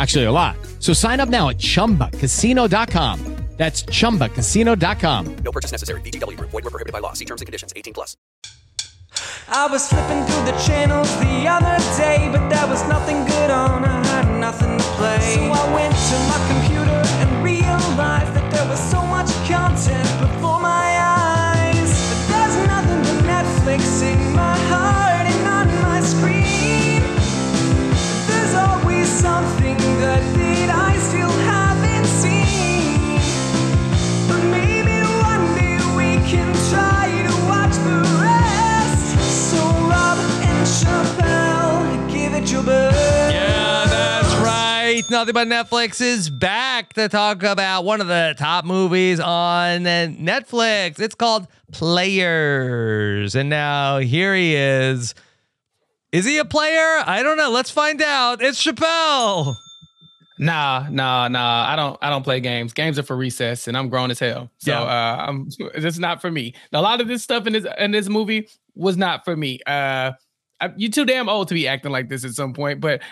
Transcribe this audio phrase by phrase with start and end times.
[0.00, 0.56] Actually, a lot.
[0.78, 3.36] So sign up now at chumbacasino.com.
[3.60, 5.36] That's chumbacasino.com.
[5.44, 6.00] No purchase necessary.
[6.00, 6.48] VGW Group.
[6.50, 7.12] Void were prohibited by law.
[7.12, 7.74] See terms and conditions.
[7.76, 8.16] 18 plus.
[9.48, 13.84] I was flipping through the channels the other day, but there was nothing good on.
[13.84, 15.20] I had nothing to play.
[15.20, 20.60] So I went to my computer and realized that there was so much content before
[20.60, 21.92] my eyes.
[22.08, 26.59] But there's nothing but Netflix in my heart and on my screen.
[45.10, 51.00] Nothing but Netflix is back to talk about one of the top movies on Netflix.
[51.00, 53.34] It's called Players.
[53.34, 55.16] And now here he is.
[56.12, 57.02] Is he a player?
[57.06, 57.50] I don't know.
[57.50, 58.42] Let's find out.
[58.42, 59.56] It's Chappell.
[60.38, 61.66] Nah, nah, nah.
[61.68, 61.98] I don't.
[62.02, 62.72] I don't play games.
[62.72, 64.50] Games are for recess, and I'm grown as hell.
[64.58, 64.80] So Yeah.
[64.80, 65.48] uh, I'm.
[65.74, 66.54] This is not for me.
[66.72, 69.60] A lot of this stuff in this in this movie was not for me.
[69.66, 70.12] Uh,
[70.60, 72.80] I, you're too damn old to be acting like this at some point.
[72.80, 73.02] But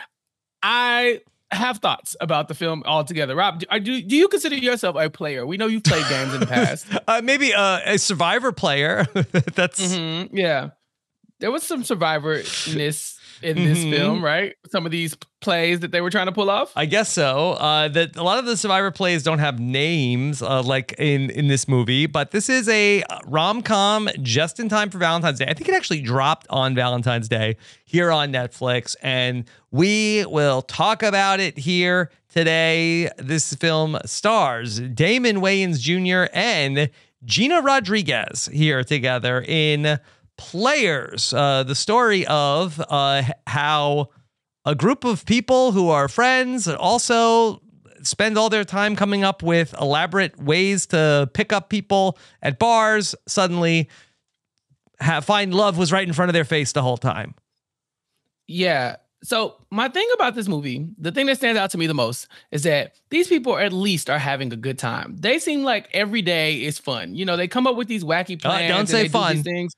[0.62, 1.20] I
[1.50, 3.34] have thoughts about the film altogether.
[3.36, 5.46] Rob, do, do, do you consider yourself a player?
[5.46, 6.86] We know you've played games in the past.
[7.06, 9.06] Uh, maybe uh, a survivor player.
[9.54, 10.70] That's Mhm, yeah.
[11.40, 13.90] There was some survivor-ness in this Mhm.
[13.96, 14.54] film, right?
[14.72, 16.72] Some of these plays that they were trying to pull off.
[16.74, 17.52] I guess so.
[17.52, 21.46] Uh, that a lot of the survivor plays don't have names, uh, like in in
[21.46, 25.46] this movie, but this is a rom com just in time for Valentine's Day.
[25.48, 31.04] I think it actually dropped on Valentine's Day here on Netflix, and we will talk
[31.04, 33.08] about it here today.
[33.18, 36.28] This film stars Damon Wayans Jr.
[36.36, 36.90] and
[37.24, 40.00] Gina Rodriguez here together in
[40.38, 44.08] Players, uh, the story of uh, how
[44.64, 47.60] a group of people who are friends and also
[48.02, 53.14] spend all their time coming up with elaborate ways to pick up people at bars
[53.26, 53.88] suddenly
[55.00, 57.34] have, find love was right in front of their face the whole time
[58.46, 58.96] Yeah.
[59.24, 62.28] So my thing about this movie, the thing that stands out to me the most
[62.52, 65.16] is that these people at least are having a good time.
[65.18, 67.16] They seem like every day is fun.
[67.16, 68.64] You know, they come up with these wacky plans.
[68.64, 69.34] Uh, don't and say do fun.
[69.34, 69.72] these things.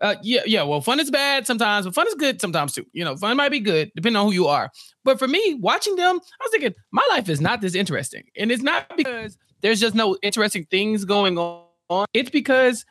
[0.00, 0.62] Uh, yeah, yeah.
[0.62, 2.86] Well, fun is bad sometimes, but fun is good sometimes too.
[2.92, 4.70] You know, fun might be good depending on who you are.
[5.04, 8.52] But for me, watching them, I was thinking my life is not this interesting, and
[8.52, 12.06] it's not because there's just no interesting things going on.
[12.14, 12.84] It's because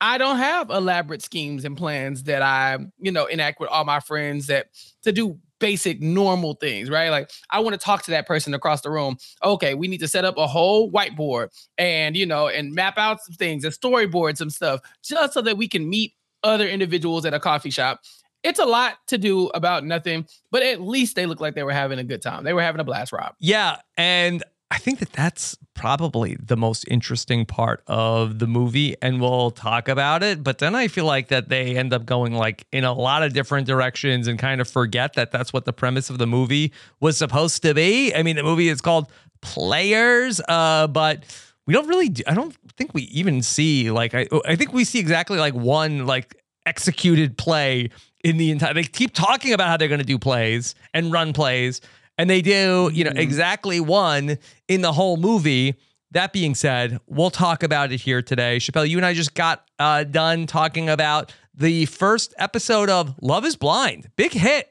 [0.00, 4.00] I don't have elaborate schemes and plans that I, you know, enact with all my
[4.00, 4.68] friends that
[5.02, 7.08] to do basic normal things, right?
[7.08, 9.16] Like I want to talk to that person across the room.
[9.42, 13.22] Okay, we need to set up a whole whiteboard and, you know, and map out
[13.22, 16.12] some things and storyboard some stuff just so that we can meet
[16.46, 18.00] other individuals at a coffee shop.
[18.42, 21.72] It's a lot to do about nothing, but at least they look like they were
[21.72, 22.44] having a good time.
[22.44, 23.34] They were having a blast, Rob.
[23.40, 29.20] Yeah, and I think that that's probably the most interesting part of the movie, and
[29.20, 30.42] we'll talk about it.
[30.42, 33.32] But then I feel like that they end up going like in a lot of
[33.32, 37.16] different directions and kind of forget that that's what the premise of the movie was
[37.16, 38.14] supposed to be.
[38.14, 39.10] I mean, the movie is called
[39.40, 41.24] Players, uh, but
[41.66, 42.08] we don't really.
[42.08, 44.26] Do, I don't think we even see like I.
[44.44, 47.90] I think we see exactly like one like executed play
[48.22, 48.74] in the entire.
[48.74, 51.80] They keep talking about how they're going to do plays and run plays,
[52.18, 55.74] and they do you know exactly one in the whole movie.
[56.12, 58.58] that being said, we'll talk about it here today.
[58.60, 63.44] Chappell, you and I just got uh, done talking about the first episode of Love
[63.44, 64.08] is Blind.
[64.16, 64.68] Big hit.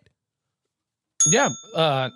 [1.28, 1.50] Yeah.
[1.76, 2.10] Uh,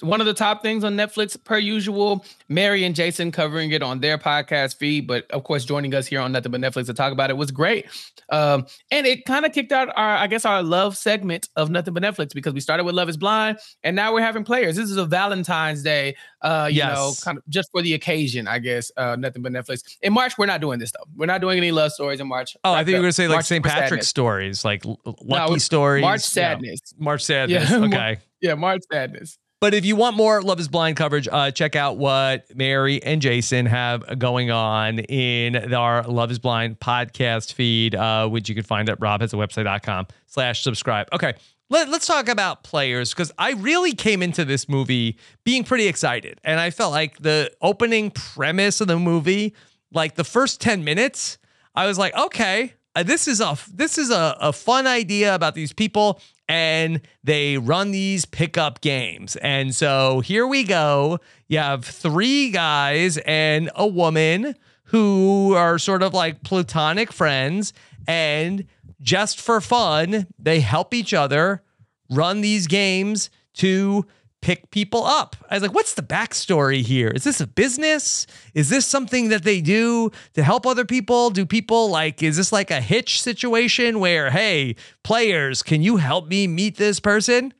[0.00, 2.24] one of the top things on Netflix, per usual.
[2.48, 6.20] Mary and Jason covering it on their podcast feed, but of course, joining us here
[6.20, 7.86] on Nothing But Netflix to talk about it was great.
[8.30, 11.94] Um, and it kind of kicked out our, I guess, our love segment of Nothing
[11.94, 14.76] But Netflix because we started with Love Is Blind, and now we're having players.
[14.76, 16.94] This is a Valentine's Day, uh, you Yes.
[16.96, 18.92] know, kind of just for the occasion, I guess.
[18.96, 19.82] Uh, Nothing But Netflix.
[20.02, 21.04] In March, we're not doing this though.
[21.16, 22.56] We're not doing any love stories in March.
[22.64, 23.64] Oh, I think you were going to say like St.
[23.64, 24.08] Patrick's sadness.
[24.08, 26.02] stories, like lucky it's stories.
[26.02, 26.80] March sadness.
[26.98, 27.70] March sadness.
[27.70, 27.78] Yeah.
[27.86, 28.18] Okay.
[28.40, 29.36] Yeah, March sadness.
[29.60, 33.20] But if you want more Love is Blind coverage, uh, check out what Mary and
[33.20, 38.62] Jason have going on in our Love is Blind podcast feed, uh, which you can
[38.62, 41.08] find at robhasawebsite.com slash subscribe.
[41.12, 41.34] Okay,
[41.70, 46.40] let, let's talk about players because I really came into this movie being pretty excited.
[46.44, 49.54] And I felt like the opening premise of the movie,
[49.92, 51.36] like the first 10 minutes,
[51.74, 55.54] I was like, okay, uh, this is a this is a, a fun idea about
[55.54, 59.36] these people and they run these pickup games.
[59.36, 61.18] And so here we go.
[61.46, 64.54] You have three guys and a woman
[64.84, 67.72] who are sort of like platonic friends
[68.06, 68.64] and
[69.00, 71.62] just for fun, they help each other
[72.10, 74.06] run these games to
[74.40, 75.36] pick people up.
[75.50, 77.08] I was like, what's the backstory here?
[77.08, 78.26] Is this a business?
[78.54, 81.30] Is this something that they do to help other people?
[81.30, 86.28] Do people like, is this like a hitch situation where, hey, players, can you help
[86.28, 87.52] me meet this person?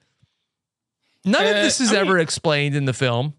[1.24, 3.34] None of Uh, this is I mean- ever explained in the film.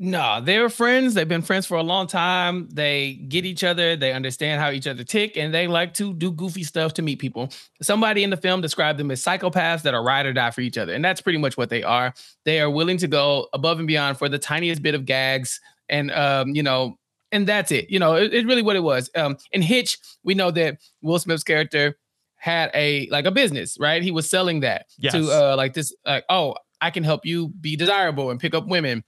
[0.00, 1.14] No, they're friends.
[1.14, 2.68] They've been friends for a long time.
[2.72, 3.94] They get each other.
[3.94, 7.20] They understand how each other tick, and they like to do goofy stuff to meet
[7.20, 7.48] people.
[7.80, 10.76] Somebody in the film described them as psychopaths that are ride or die for each
[10.76, 12.12] other, and that's pretty much what they are.
[12.44, 16.10] They are willing to go above and beyond for the tiniest bit of gags, and
[16.10, 16.98] um, you know,
[17.30, 17.88] and that's it.
[17.88, 19.08] You know, it- it's really what it was.
[19.14, 21.96] Um, in Hitch, we know that Will Smith's character
[22.34, 24.02] had a like a business, right?
[24.02, 25.12] He was selling that Yes.
[25.12, 28.66] to uh like this, like oh, I can help you be desirable and pick up
[28.66, 29.04] women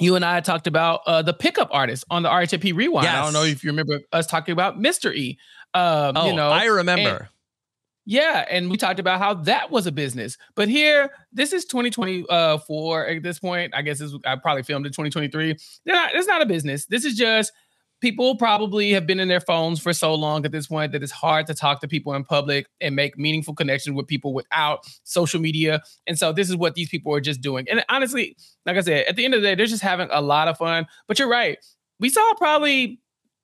[0.00, 3.06] you and I talked about uh, the pickup artist on the RHAP Rewind.
[3.06, 5.14] I don't know if you remember us talking about Mr.
[5.14, 5.38] E.
[5.74, 7.08] Um, Oh, you know, I remember.
[7.16, 7.28] and-
[8.08, 10.38] yeah, and we talked about how that was a business.
[10.54, 13.74] But here, this is 2024 at this point.
[13.74, 15.56] I guess this, I probably filmed in 2023.
[15.86, 16.86] Not, it's not a business.
[16.86, 17.50] This is just
[18.00, 21.12] people probably have been in their phones for so long at this point that it's
[21.12, 25.40] hard to talk to people in public and make meaningful connections with people without social
[25.40, 25.82] media.
[26.06, 27.66] And so this is what these people are just doing.
[27.70, 30.20] And honestly, like I said, at the end of the day, they're just having a
[30.20, 30.86] lot of fun.
[31.08, 31.58] But you're right.
[31.98, 33.00] We saw probably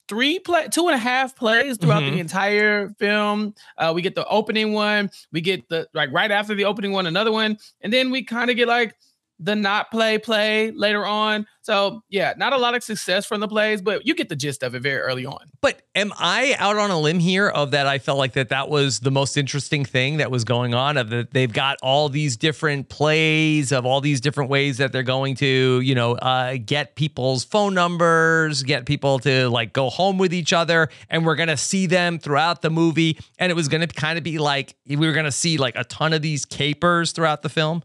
[0.08, 2.10] three play two and a half plays throughout Mhm.
[2.12, 3.54] the entire film.
[3.78, 7.06] Uh, we get the opening one, we get the like right after the opening one,
[7.06, 8.94] another one, and then we kind of get like
[9.38, 11.46] the not play play later on.
[11.62, 14.62] So yeah, not a lot of success from the plays, but you get the gist
[14.62, 15.50] of it very early on.
[15.60, 17.86] But am I out on a limb here of that?
[17.86, 20.96] I felt like that that was the most interesting thing that was going on.
[20.96, 25.02] Of that they've got all these different plays of all these different ways that they're
[25.02, 30.18] going to, you know, uh, get people's phone numbers, get people to like go home
[30.18, 33.18] with each other, and we're gonna see them throughout the movie.
[33.38, 36.12] And it was gonna kind of be like we were gonna see like a ton
[36.12, 37.82] of these capers throughout the film.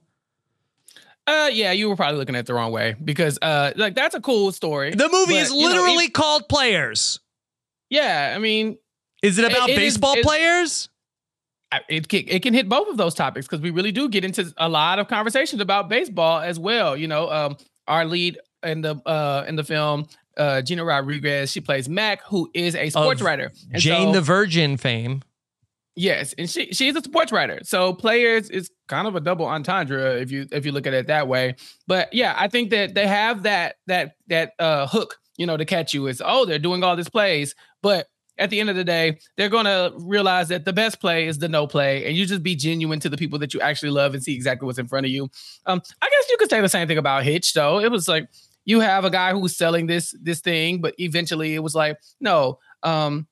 [1.27, 4.15] Uh, yeah, you were probably looking at it the wrong way because uh, like that's
[4.15, 4.91] a cool story.
[4.95, 7.19] The movie But, is you know, literally if- called Players.
[7.89, 8.33] yeah.
[8.35, 8.77] I mean,
[9.21, 10.89] Is it It- about baseball it- players?
[11.89, 14.53] It can, it can hit both of those topics because we really do get into
[14.55, 16.95] a lot of conversations about baseball as well.
[16.95, 17.57] You know, um,
[17.89, 22.49] our lead in the uh in the film, uh, Gina Rodriguez, she plays Mack, who
[22.53, 23.51] is a sports Of writer.
[23.73, 25.23] And Jane so- the Virgin fame.
[25.99, 27.59] Yes, and she she's a sports writer.
[27.63, 31.07] So players is kind of a double entendre if you if you look at it
[31.07, 31.55] that way.
[31.87, 35.65] But yeah, I think that they have that that that uh hook, you know, to
[35.65, 38.05] catch you is oh, they're doing all these plays, but
[38.37, 41.49] at the end of the day, they're gonna realize that the best play is the
[41.49, 44.21] no play, and you just be genuine to the people that you actually love and
[44.21, 45.23] see exactly what's in front of you.
[45.65, 47.79] Um, I guess you could say the same thing about Hitch, though.
[47.79, 48.29] It was like
[48.65, 52.59] you have a guy who's selling this this thing, but eventually it was like, no,
[52.83, 53.25] um,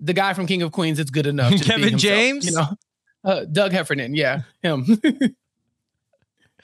[0.00, 1.52] the guy from King of Queens is good enough.
[1.62, 2.46] Kevin himself, James?
[2.46, 2.66] you know,
[3.24, 4.84] uh, Doug Heffernan, yeah, him.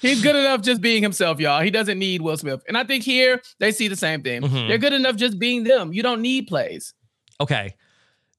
[0.00, 1.61] He's good enough just being himself, y'all.
[1.61, 4.41] He doesn't need Will Smith, and I think here they see the same thing.
[4.43, 4.69] Mhm.
[4.69, 5.93] They're good enough just being them.
[5.93, 6.95] You don't need plays.
[7.41, 7.75] okay,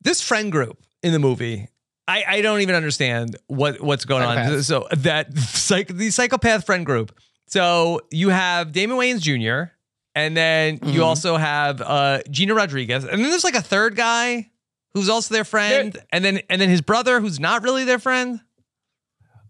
[0.02, 1.68] this friend group in the movie,
[2.08, 4.62] I, I don't even understand what what's going on.
[4.64, 7.16] So that psych, the psychopath friend group.
[7.48, 9.72] So you have Damon Wayans Jr.
[10.16, 11.06] and then you Mhm.
[11.06, 14.51] also have uh, Gina Rodriguez, and then there's like a third guy
[14.94, 18.40] who's also their friend, and then and then his brother who's not really their friend.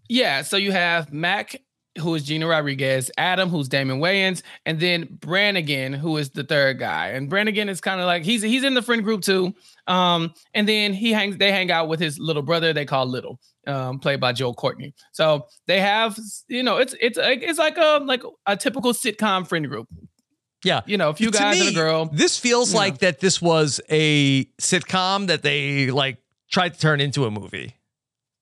[0.08, 1.56] Yeah, so you have Mack
[1.98, 6.78] who is Gina Rodriguez, Adam, who's Damon Wayans, and then Brannigan, who is the third
[6.78, 7.08] guy.
[7.08, 9.54] And Brannigan is kind of like he's he's in the friend group too.
[9.86, 13.38] Um, and then he hangs they hang out with his little brother they call Little,
[13.66, 14.94] um, played by Joel Courtney.
[15.12, 16.18] So they have
[16.48, 19.88] you know it's it's it's like a like a typical sitcom friend group.
[20.64, 20.82] Yeah.
[20.86, 22.06] You know, a few To guys and a girl.
[22.12, 26.18] This feels like that this was a sitcom that they like
[26.50, 27.74] tried to turn into a movie.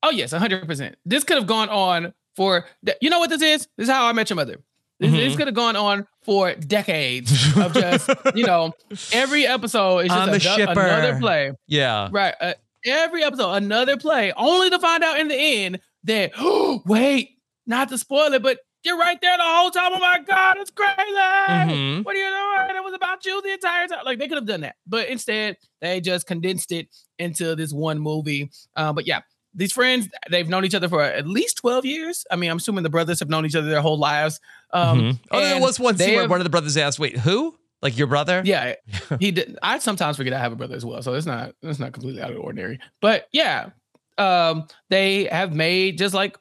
[0.02, 0.96] Oh yes, hundred percent.
[1.04, 2.66] This could have gone on for
[3.00, 3.68] you know what this is.
[3.76, 4.58] This is how I met your mother.
[4.98, 5.36] This, this Mhm.
[5.38, 8.72] could have gone on for decades of just you know
[9.12, 11.52] every episode is just a ano- another play.
[11.66, 12.08] Yeah.
[12.10, 12.34] Right.
[12.40, 12.52] Uh,
[12.84, 17.30] every episode, another play, only to find out in the end that, oh, wait,
[17.66, 19.90] not to spoil it, but you're right there the whole time.
[19.94, 20.94] Oh my God, it's crazy.
[20.98, 22.04] Mhm.
[22.04, 22.24] What are you
[22.68, 22.76] doing?
[22.76, 23.98] It was about you the entire time.
[24.04, 24.76] Like they could have done that.
[24.86, 28.50] But instead, they just condensed it into this one movie.
[28.76, 29.20] Uh, but yeah,
[29.54, 32.24] these friends, they've known each other for at least 12 years.
[32.30, 34.40] I mean, I'm assuming the brothers have known each other their whole lives.
[34.72, 35.18] Um, Mhm.
[35.30, 37.56] Oh, there was one scene where one of the brothers asked, "Wait, who?
[37.82, 38.74] Like your brother?" yeah,
[39.20, 39.58] he did.
[39.62, 42.22] I sometimes forget I have a brother as well, so it's not it's not completely
[42.22, 42.78] out of the ordinary.
[43.00, 43.70] But yeah,
[44.18, 46.36] um, they have made just like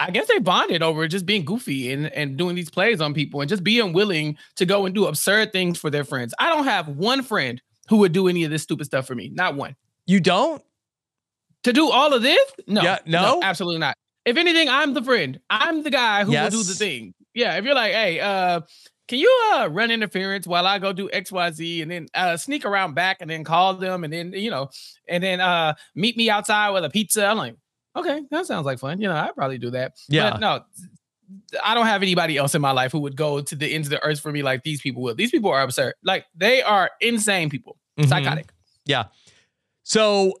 [0.00, 3.42] I guess they bonded over just being goofy and and doing these plays on people
[3.42, 6.32] and just being willing to go and do absurd things for their friends.
[6.38, 9.30] I don't have one friend who would do any of this stupid stuff for me.
[9.34, 9.76] Not one.
[10.06, 10.62] You don't?
[11.64, 12.40] To do all of this?
[12.66, 12.82] No.
[12.82, 13.40] Yeah, no?
[13.42, 13.94] absolutely not.
[14.24, 15.38] If anything, I'm the friend.
[15.50, 17.12] I'm the guy who will do the thing.
[17.34, 17.56] Yeah.
[17.56, 18.62] If you're like, hey, uh,
[19.06, 22.94] can you uh run interference while I go do XYZ and then uh sneak around
[22.94, 24.70] back and then call them and then you know
[25.08, 27.26] and then uh meet me outside with a pizza?
[27.26, 27.56] I'm like,
[27.96, 29.00] okay, that sounds like fun.
[29.00, 29.98] You know, I'd probably do that.
[30.08, 30.30] Yeah.
[30.32, 30.60] But no,
[31.64, 33.90] I don't have anybody else in my life who would go to the ends of
[33.90, 35.14] the earth for me like these people will.
[35.14, 35.94] These people are absurd.
[36.02, 37.76] Like they are insane people.
[37.98, 38.08] Mhm.
[38.08, 38.52] Psychotic.
[38.84, 39.04] Yeah.
[39.82, 40.40] So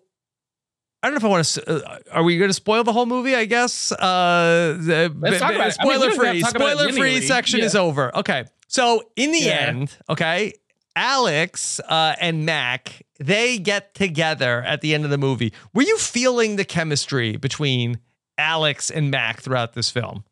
[1.02, 1.86] I don't know if I want to.
[1.86, 3.34] Uh, are we going to spoil the whole movie?
[3.34, 3.90] I guess.
[3.92, 5.76] Uh, Let's talk about it.
[5.80, 6.40] I mean, spoiler don't have to free.
[6.42, 7.64] talk about it Spoiler free section Yeah.
[7.66, 8.14] is over.
[8.18, 8.44] Okay.
[8.68, 9.66] So in the Yeah.
[9.68, 10.52] end, okay,
[10.96, 15.52] Alex uh, and Mack they get together at the end of the movie.
[15.74, 18.00] Were you feeling the chemistry between
[18.38, 20.24] Alex and Mack throughout this film?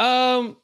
[0.00, 0.56] Um,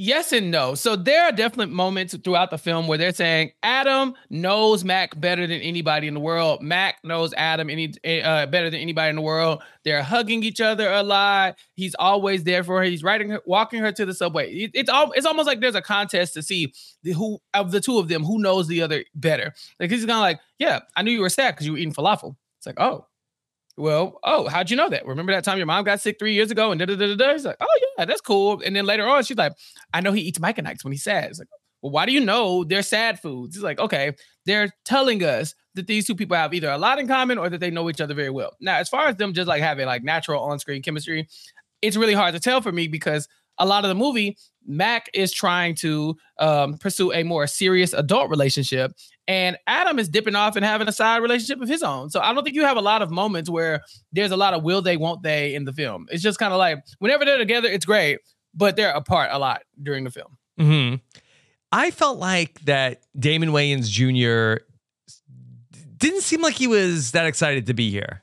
[0.00, 0.74] yes and no.
[0.74, 5.46] So there are definite moments throughout the film where they're saying Adam knows Mack better
[5.46, 6.62] than anybody in the world.
[6.62, 9.62] Mack knows Adam any uh, better than anybody in the world.
[9.84, 11.56] They're hugging each other a lot.
[11.74, 12.84] He's always there for her.
[12.84, 14.50] He's riding her, walking her to the subway.
[14.52, 15.12] It- it's all.
[15.12, 18.24] It's almost like there's a contest to see the, who of the two of them
[18.24, 19.52] who knows the other better.
[19.78, 21.92] Like he's kind of like, yeah, I knew you were sad because you were eating
[21.94, 22.36] falafel.
[22.58, 23.06] It's like, oh,
[23.76, 25.06] well, oh, how'd you know that?
[25.06, 27.32] Remember that time your mom got sick three years ago and da da da da?
[27.32, 28.60] He's like, oh yeah, that's cool.
[28.64, 29.52] And then later on, she's like,
[29.92, 31.30] I know he eats Mike and Ikes when he's sad.
[31.30, 31.48] It's like,
[31.82, 33.56] well, why do you know they're sad foods?
[33.56, 34.12] It's like, okay,
[34.44, 37.60] they're telling us that these two people have either a lot in common or that
[37.60, 38.52] they know each other very well.
[38.60, 41.28] Now, as far as them just like having like natural on-screen chemistry,
[41.80, 44.36] it's really hard to tell for me because a lot of the movie,
[44.66, 48.92] Mack is trying to um, pursue a more serious adult relationship,
[49.28, 52.10] and Adam is dipping off and having a side relationship of his own.
[52.10, 54.62] So I don't think you have a lot of moments where there's a lot of
[54.62, 56.06] will they, won't they in the film.
[56.10, 58.18] It's just kind of like whenever they're together, it's great,
[58.54, 60.36] but they're apart a lot during the film.
[60.58, 60.94] hmm
[61.72, 64.64] I felt like that Damon Wayans Jr.
[65.96, 68.22] didn't seem like he was that excited to be here.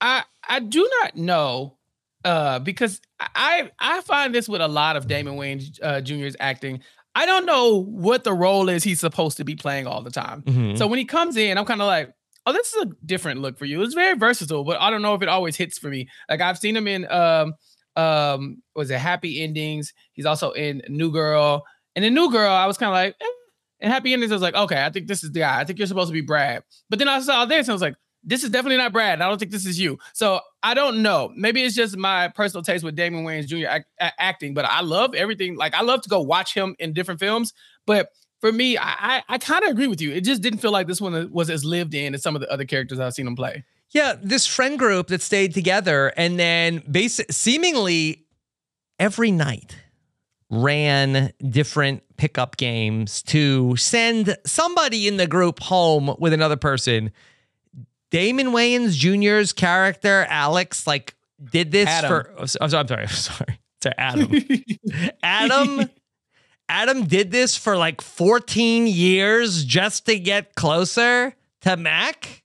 [0.00, 1.76] I I do not know
[2.24, 6.82] uh because I I find this with a lot of Damon Wayans uh, Jr.'s acting.
[7.18, 10.42] I don't know what the role is he's supposed to be playing all the time.
[10.42, 10.78] Mhm.
[10.78, 12.12] So when he comes in, I'm kind of like,
[12.46, 13.82] oh, this is a different look for you.
[13.82, 16.08] It's very versatile, but I don't know if it always hits for me.
[16.30, 17.54] Like I've seen him in um
[17.96, 19.92] um was it Happy Endings?
[20.12, 21.64] He's also in New Girl.
[21.96, 23.26] And in New Girl, I was kind of like, eh.
[23.80, 25.58] in Happy Endings, I was like, okay, I think this is the guy.
[25.60, 26.62] I think you're supposed to be Brad.
[26.88, 29.20] But then I saw this and I was like, this is definitely not Brad.
[29.20, 29.98] I don't think this is you.
[30.12, 31.32] So I don't know.
[31.36, 33.66] Maybe it's just my personal taste with Damon Wayans Jr.
[33.68, 33.86] Act,
[34.18, 35.56] acting, but I love everything.
[35.56, 37.52] Like I love to go watch him in different films.
[37.86, 38.10] But
[38.40, 40.12] for me, I I, I kind of agree with you.
[40.12, 42.50] It just didn't feel like this one was as lived in as some of the
[42.50, 43.64] other characters I've seen him play.
[43.90, 48.26] Yeah, this friend group that stayed together and then basic seemingly
[48.98, 49.76] every night
[50.50, 57.12] ran different pickup games to send somebody in the group home with another person.
[58.10, 61.14] Damon Wayans Jr.'s character, Alex, like
[61.52, 62.08] did this Adam.
[62.08, 63.58] for oh, so- I'm sorry, I'm sorry, I'm sorry.
[63.80, 64.32] Sorry, Adam.
[65.22, 65.90] Adam
[66.68, 72.42] Adam did this for like 14 years just to get closer to Mack.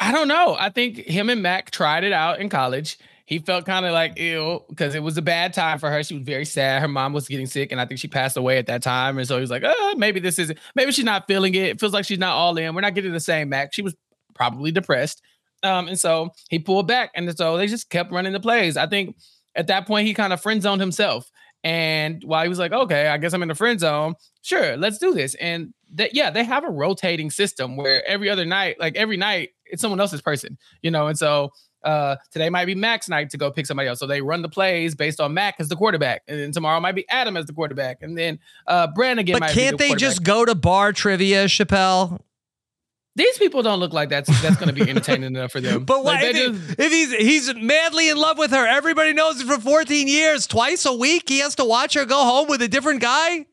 [0.00, 0.56] I don't know.
[0.58, 2.98] I think him and Mack tried it out in college.
[3.26, 6.02] He felt kind of like ill because it was a bad time for her.
[6.02, 6.80] She was very sad.
[6.80, 9.18] Her mom was getting sick, and I think she passed away at that time.
[9.18, 11.64] And so he was like, uh, maybe this isn't, maybe she's not feeling it.
[11.64, 12.74] It feels like she's not all in.
[12.74, 13.74] We're not getting the same Mack.
[13.74, 13.94] She was
[14.38, 15.20] probably depressed.
[15.62, 17.10] Um, and so he pulled back.
[17.14, 18.78] And so they just kept running the plays.
[18.78, 19.16] I think
[19.54, 21.30] at that point, he kind of friend zoned himself.
[21.64, 24.14] And while he was like, okay, I guess I'm in the friend zone.
[24.42, 25.34] Sure, let's do this.
[25.34, 29.50] And that, yeah, they have a rotating system where every other night, like every night,
[29.66, 31.08] it's someone else's person, you know.
[31.08, 31.50] And so
[31.84, 33.98] uh today might be Max night to go pick somebody else.
[33.98, 36.22] So they run the plays based on Mack as the quarterback.
[36.26, 37.98] And then tomorrow might be Adam as the quarterback.
[38.02, 42.20] And then uh Brannigan But might can't the they just go to bar trivia, Chappell?
[43.18, 45.84] These people don't look like that's that's gonna be entertaining enough for them.
[45.84, 46.28] But Like, why?
[46.30, 47.12] if, just- he- if he's
[47.48, 51.28] he's madly in love with her, everybody knows it for 14 years, twice a week,
[51.28, 53.44] he has to watch her go home with a different guy.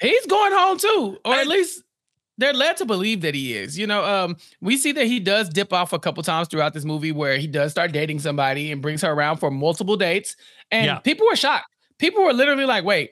[0.00, 1.82] he's going home too, or at least
[2.36, 3.76] they're led to believe that he is.
[3.78, 6.84] You know, um, we see that he does dip off a couple times throughout this
[6.84, 10.36] movie where he does start dating somebody and brings her around for multiple dates,
[10.70, 10.98] and Yeah.
[10.98, 11.66] people were shocked.
[11.98, 13.10] People were literally like, "Wait."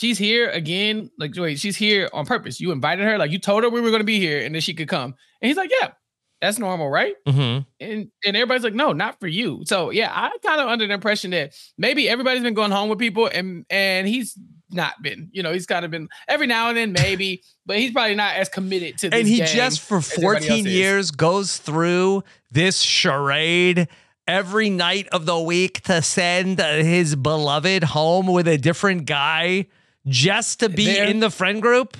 [0.00, 1.10] She's here again.
[1.18, 2.58] Like, wait, she's here on purpose.
[2.58, 4.62] You invited her, like you told her we were going to be here, and then
[4.62, 5.14] she could come.
[5.42, 5.90] And he's like, "Yeah,
[6.40, 7.68] that's normal, right?" Mm-hmm.
[7.80, 9.60] and and everybody's like, no, not for you.
[9.66, 12.98] So yeah, I kind of under the impression that maybe everybody's been going home with
[12.98, 14.38] people, and and he's
[14.70, 15.28] not been.
[15.32, 18.36] You know, he's kind of been every now and then maybe, but he's probably not
[18.36, 19.10] as committed to.
[19.10, 23.86] This And he just for 14 years goes through this charade
[24.26, 29.66] every night of the week to send his beloved home with a different guy
[30.06, 31.96] just to be They're- in the friend group.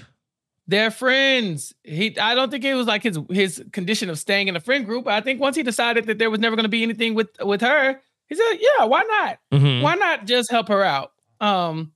[0.67, 1.75] They're friends.
[1.83, 4.87] He, I don't think it was like his his condition of staying in a friend
[4.87, 5.09] group.
[5.09, 7.61] I think once he decided that there was never going to be anything with with
[7.61, 9.39] her, he said, yeah, why not?
[9.53, 9.83] Mhm.
[9.83, 11.11] Why not just help her out?
[11.41, 11.91] Um,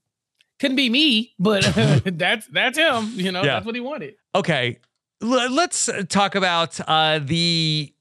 [0.59, 1.63] couldn't be me, but
[2.05, 3.11] that's that's him.
[3.15, 3.53] You know, Yeah.
[3.53, 4.15] that's what he wanted.
[4.33, 4.79] Okay,
[5.21, 7.93] L- let's uh, talk about uh, the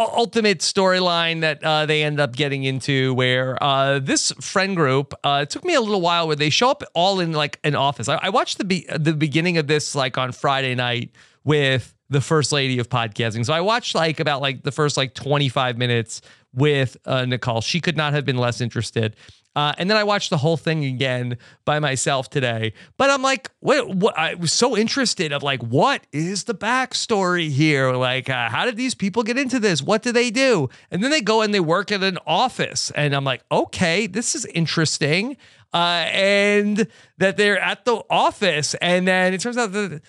[0.00, 5.14] ultimate storyline that uh, they end up getting into, where uh, this friend group.
[5.24, 7.74] Uh, it took me a little while where they show up all in like an
[7.74, 8.08] office.
[8.08, 11.10] I, I watched the be- the beginning of this like on Friday night
[11.44, 13.44] with the first lady of podcasting.
[13.44, 16.20] So I watched like about like the first like 25 minutes
[16.54, 17.60] with uh, Nicole.
[17.60, 19.16] She could not have been less interested.
[19.56, 22.74] Uh, and then I watched the whole thing again by myself today.
[22.98, 23.88] But I'm like, what?
[23.88, 24.16] What?
[24.16, 27.92] I was so interested of like, what is the backstory here?
[27.92, 29.80] Like, uh, how did these people get into this?
[29.80, 30.68] What do they do?
[30.90, 34.34] And then they go and they work at an office, and I'm like, okay, this
[34.34, 35.38] is interesting.
[35.72, 36.86] Uh, and
[37.18, 40.02] that they're at the office, and then it turns out that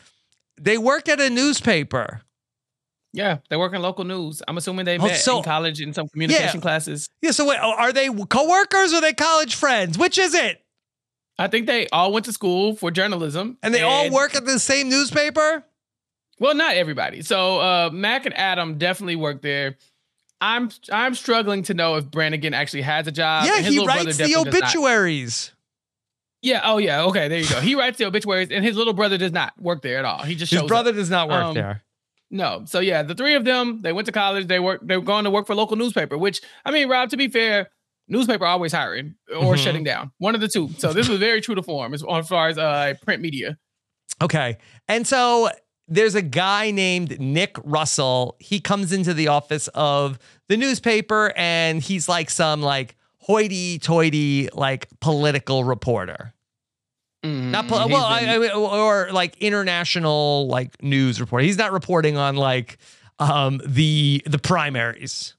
[0.60, 2.22] they work at a newspaper.
[3.18, 4.42] Yeah, they work in local news.
[4.48, 7.10] I'm assuming they Oh, met so- in college in some communication classes.
[7.22, 7.32] Yeah.
[7.32, 9.98] So wait, are they coworkers or are they college friends?
[9.98, 10.64] Which is it?
[11.40, 14.60] I think they all went to school for journalism, And they all work at the
[14.60, 15.64] same newspaper.
[16.40, 17.22] Well, not everybody.
[17.24, 19.78] So uh, Mack and Adam definitely work there.
[20.40, 23.46] I'm I'm struggling to know if Brannigan actually has a job.
[23.48, 24.64] yeah, he writes the definitely does not.
[24.64, 25.52] obituaries.
[26.44, 26.62] Yeah.
[26.64, 27.04] Oh, yeah.
[27.06, 27.28] Okay.
[27.28, 27.60] There you go.
[27.60, 30.22] He writes the obituaries, and his little brother does not work there at all.
[30.24, 30.96] He just His brother up.
[30.96, 31.84] does not work Um, there.
[32.30, 32.64] No.
[32.66, 34.48] So yeah, the three of them they went to college.
[34.48, 34.82] They work.
[34.84, 36.18] They're going to work for a local newspaper.
[36.18, 37.10] Which I mean, Rob.
[37.12, 37.70] To be fair,
[38.08, 39.58] newspaper always hiring or Mhm.
[39.64, 40.12] shutting down.
[40.18, 40.70] One of the two.
[40.78, 43.58] So this was very true to form as, as far as uh, print media.
[44.22, 44.58] Okay.
[44.88, 45.50] And so
[45.88, 48.36] there's a guy named Nick Russell.
[48.40, 54.50] He comes into the office of the newspaper and he's like some like hoity toity
[54.54, 56.34] like political reporter.
[57.24, 61.44] Not pol- Mm, well, he's I, I mean, or like international like news reporter.
[61.44, 62.78] He's not reporting on like
[63.20, 65.34] um the the primaries.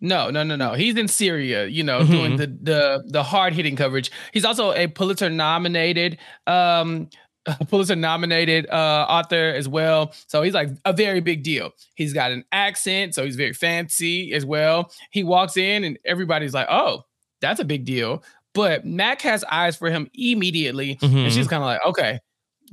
[0.00, 0.72] No, no, no, no.
[0.72, 2.10] He's in Syria, you know, Mhm.
[2.10, 4.10] doing the the the hard hitting coverage.
[4.32, 7.08] He's also a Pulitzer nominated um
[7.68, 10.12] Pulitzer nominated uh author as well.
[10.26, 11.72] So he's like a very big deal.
[11.94, 14.90] He's got an accent, so he's very fancy as well.
[15.10, 17.04] He walks in and everybody's like, "Oh,
[17.40, 18.22] that's a big deal."
[18.54, 21.24] But Mack has eyes for him immediately, Mhm.
[21.24, 22.18] and she's kind of like, "Okay,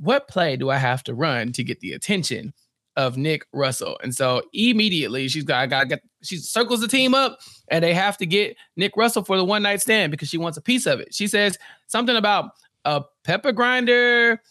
[0.00, 2.52] what play do I have to run to get the attention
[2.96, 7.38] of Nick Russell?" And so immediately she's got got get she circles the team up
[7.70, 10.58] and they have to get Nick Russell for the one night stand because she wants
[10.58, 11.14] a piece of it.
[11.14, 12.50] She says something about
[12.84, 14.42] a pepper grinder,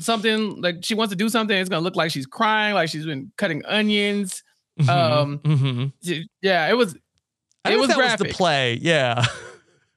[0.00, 1.56] something like she wants to do something.
[1.56, 4.42] It's gonna look like she's crying, like she's been cutting onions.
[4.88, 5.92] Um, Mhm.
[6.04, 6.96] She- yeah, it was.
[7.64, 8.78] I It was that was the play.
[8.80, 9.24] Yeah.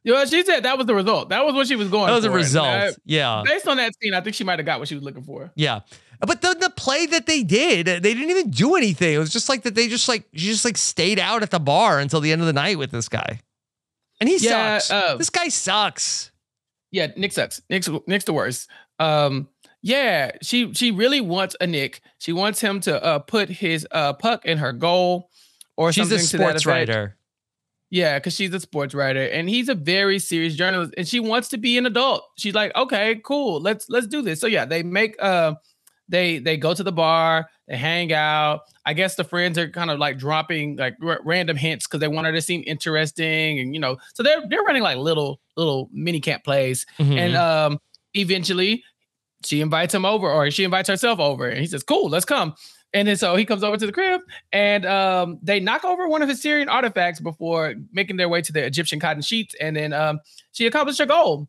[0.03, 1.29] You know, she said that was the result.
[1.29, 2.07] That was what she was going.
[2.07, 2.33] That was a for.
[2.35, 2.67] And, result.
[2.67, 3.43] uh, yeah.
[3.45, 5.51] based on that scene, I think she might have got what she was looking for.
[5.55, 5.81] Yeah.
[6.19, 9.13] But the the play that they did, they didn't even do anything.
[9.13, 11.59] It was just like that they just like she just like stayed out at the
[11.59, 13.39] bar until the end of the night with this guy.
[14.19, 14.91] And he Yeah, sucks.
[14.91, 16.31] uh, this guy sucks.
[16.91, 17.61] Yeah, Nick sucks.
[17.69, 18.69] Nick's Nick's the worst.
[18.99, 19.49] Um,
[19.81, 22.01] yeah, she she really wants a Nick.
[22.19, 25.29] She wants him to uh put his uh puck in her goal
[25.75, 27.17] or She's something a to that sports writer.
[27.93, 31.47] Yeah, because she's a sports writer and he's a very serious journalist and she wants
[31.49, 32.23] to be an adult.
[32.39, 34.41] She's like, okay, cool, let's let's do this.
[34.41, 35.53] So yeah, they make uh
[36.10, 38.62] they they go to the bar, they hang out.
[38.84, 42.08] I guess the friends are kind of like dropping like r- random hints because they
[42.08, 45.88] want her to seem interesting, and you know, so they're they're running like little little
[45.93, 47.17] mini camp plays, Mhm.
[47.17, 47.79] and um,
[48.15, 48.84] eventually
[49.45, 52.56] she invites him over, or she invites herself over, and he says, "Cool, let's come."
[52.93, 56.21] And then so he comes over to the crib, and um, they knock over one
[56.21, 59.93] of his Syrian artifacts before making their way to the Egyptian cotton sheets, and then
[59.93, 60.19] um,
[60.51, 61.47] she accomplished her goal.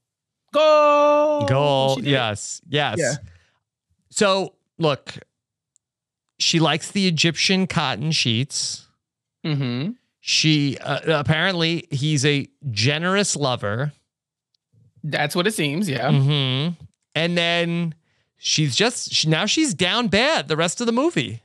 [0.55, 1.47] Goal.
[1.47, 1.97] Goal.
[1.97, 2.13] She did it.
[2.13, 2.63] Yes.
[2.69, 2.99] Yes.
[2.99, 3.15] Yeah.
[4.11, 5.19] So look,
[6.39, 8.87] she likes the Egyptian cotton sheets.
[9.45, 9.93] Mm-hmm.
[10.21, 13.93] She uh, apparently he's a generous lover.
[15.03, 15.91] That's what it seems.
[15.91, 16.11] Yeah.
[16.11, 16.83] Mm-hmm.
[17.15, 17.95] And then
[18.45, 21.41] she's just she, now she's down bad the rest of the movie.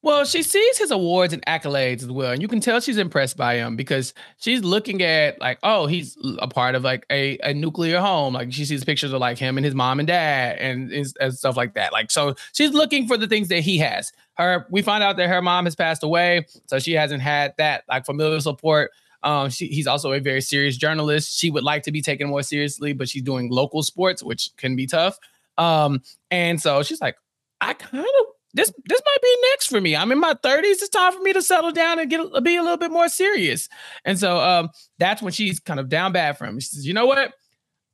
[0.00, 3.38] Well, she sees his awards and accolades as well, and you can tell she's impressed
[3.38, 7.54] by him because she's looking at like, oh, he's a part of like a, a
[7.54, 8.34] nuclear home.
[8.34, 11.56] Like she sees pictures of like him and his mom and dad and, and stuff
[11.56, 11.92] like that.
[11.92, 14.12] Like so, she's looking for the things that he has.
[14.34, 17.84] Her, we find out that her mom has passed away, so she hasn't had that
[17.88, 18.90] like familial support.
[19.22, 21.38] Um, she, he's also a very serious journalist.
[21.38, 24.76] She would like to be taken more seriously, but she's doing local sports, which can
[24.76, 25.18] be tough.
[25.58, 27.16] Um, and so she's like,
[27.60, 29.96] I kind of this this might be next for me.
[29.96, 30.62] I'm in my 30s.
[30.62, 33.68] It's time for me to settle down and get be a little bit more serious.
[34.04, 36.60] And so um, that's when she's kind of down bad for him.
[36.60, 37.34] She says, "You know what?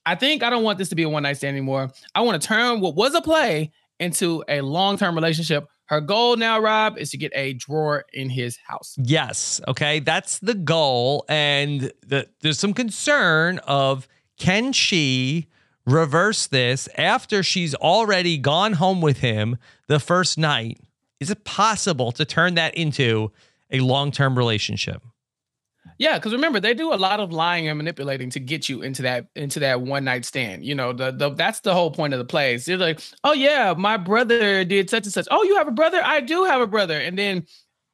[0.07, 1.91] I think I don't want this to be a one night stand anymore.
[2.15, 5.67] I want to turn what was a play into a long term relationship.
[5.87, 8.95] Her goal now, Rob, is to get a drawer in his house.
[8.99, 9.61] Yes.
[9.69, 10.01] Okay.
[10.01, 11.25] That's the goal.
[11.29, 15.49] And the, there's some concern of can she
[15.91, 19.57] reverse this after she's already gone home with him
[19.89, 20.79] the first night?
[21.21, 23.31] Is it possible to turn that into
[23.71, 25.03] a long term relationship?
[25.99, 29.03] Yeah, because remember they do a lot of lying and manipulating to get you into
[29.03, 30.65] that into that one night stand.
[30.65, 32.65] You know, the, the that's the whole point of the plays.
[32.65, 35.29] They're like, oh yeah, my brother did such and such.
[35.31, 36.01] Oh, you have a brother?
[36.03, 36.99] I do have a brother.
[36.99, 37.47] And then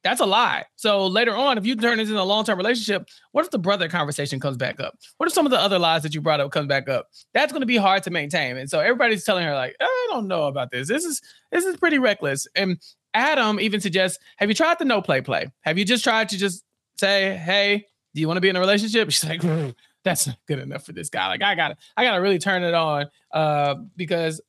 [0.06, 0.64] that's a lie.
[0.76, 3.58] So later on, if you turn this into a long term relationship, what if the
[3.58, 4.96] brother conversation comes back up?
[5.16, 7.08] What if some of the other lies that you brought up comes back up?
[7.34, 8.56] That's going to be hard to maintain.
[8.56, 10.86] And so everybody's telling her like, I don't know about this.
[10.86, 12.46] This is this is pretty reckless.
[12.54, 12.78] And
[13.14, 15.50] Adam even suggests, have you tried the no play play?
[15.62, 16.62] Have you just tried to just
[16.98, 19.10] say, hey, do you want to be in a relationship?
[19.10, 21.26] She's like, "Mm, that's not good enough for this guy.
[21.26, 24.40] Like, I gotta, I gotta really turn it on uh, because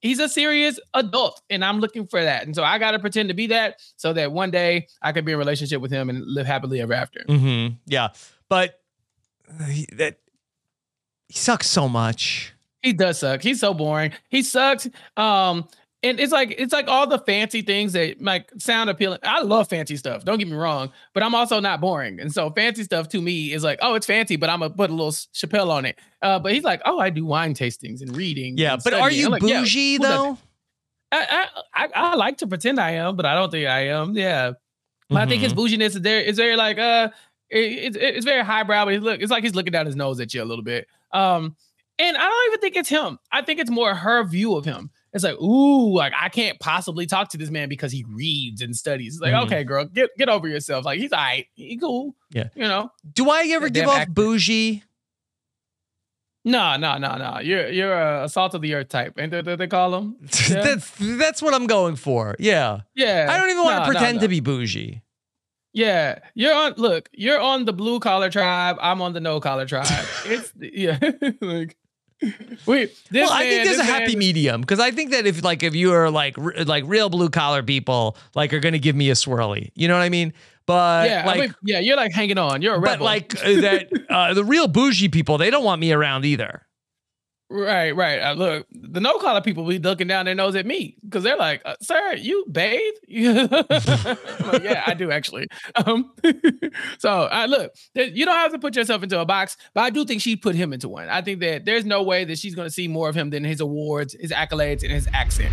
[0.00, 2.44] he's a serious adult and I'm looking for that.
[2.44, 5.32] And so I gotta pretend to be that so that one day I could be
[5.32, 7.20] in a relationship with him and live happily ever after.
[7.28, 7.74] Mm-hmm.
[7.86, 8.08] Yeah.
[8.48, 8.80] But
[9.68, 10.18] he, that
[11.28, 12.52] he sucks so much.
[12.82, 13.42] He does suck.
[13.42, 14.12] He's so boring.
[14.28, 14.88] He sucks.
[15.16, 15.68] Um,
[16.02, 19.18] and it's like it's like all the fancy things that like sound appealing.
[19.22, 20.24] I love fancy stuff.
[20.24, 22.20] Don't get me wrong, but I'm also not boring.
[22.20, 24.90] And so fancy stuff to me is like, oh, it's fancy, but I'm gonna put
[24.90, 25.98] a little Chappell on it.
[26.22, 28.56] Uh, but he's like, oh, I do wine tastings and reading.
[28.56, 28.74] Yeah.
[28.74, 30.22] and But are you like, bougie doesn't?
[30.24, 30.38] though?
[31.12, 34.16] I, I, I I like to pretend I am, but I don't think I am.
[34.16, 34.52] Yeah.
[35.08, 35.56] But I think his Mhm.
[35.56, 36.20] bouginess is there.
[36.20, 37.10] It's very like uh,
[37.50, 38.84] it, it, it's very highbrow.
[38.84, 40.86] But look, it's like he's looking down his nose at you a little bit.
[41.12, 41.56] Um,
[41.98, 43.18] and I don't even think it's him.
[43.32, 44.90] I think it's more her view of him.
[45.12, 48.76] It's like, ooh, like I can't possibly talk to this man because he reads and
[48.76, 49.14] studies.
[49.14, 49.46] It's like, Mhm.
[49.46, 50.84] okay, girl, get get over yourself.
[50.84, 52.14] Like he's all right, he cool.
[52.30, 52.48] Yeah.
[52.54, 52.90] you know.
[53.12, 54.12] Do I ever give off actor.
[54.12, 54.84] bougie?
[56.44, 57.38] No, no, no, no.
[57.40, 60.16] You're you're a salt of the earth type, ain't that what they call him?
[60.48, 60.62] Yeah.
[60.62, 62.34] that's that's what I'm going for.
[62.38, 62.80] Yeah.
[62.94, 63.26] Yeah.
[63.30, 64.22] I don't even want No, to no, pretend no.
[64.22, 65.02] to be bougie.
[65.72, 66.74] Yeah, you're on.
[66.78, 68.76] Look, you're on the blue collar tribe.
[68.80, 69.86] I'm on the no collar tribe.
[70.24, 70.98] it's yeah,
[71.40, 71.76] like
[72.66, 72.94] wait.
[73.10, 75.42] This well, I think there's a this man happy medium because I think that if
[75.42, 78.78] like if you are like r- like real blue collar people like are going to
[78.78, 80.32] give me a swirly, you know what I mean?
[80.66, 82.62] But Yeah, like I mean, yeah, you're like hanging on.
[82.62, 85.92] You're a but like uh, that uh, the real bougie people they don't want me
[85.92, 86.66] around either.
[87.50, 88.18] Right, right.
[88.20, 91.36] Uh, look, the no collar people be looking down their nose at me because they're
[91.36, 92.94] like, uh, "Sir, you bathe?"
[94.50, 95.48] Like, yeah, I do actually.
[95.74, 96.12] Um,
[96.98, 100.04] so I look, you don't have to put yourself into a box, but I do
[100.04, 101.08] think she put him into one.
[101.08, 103.44] I think that there's no way that she's going to see more of him than
[103.44, 105.52] his awards, his accolades, and his accent.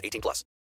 [0.03, 0.45] 18 plus.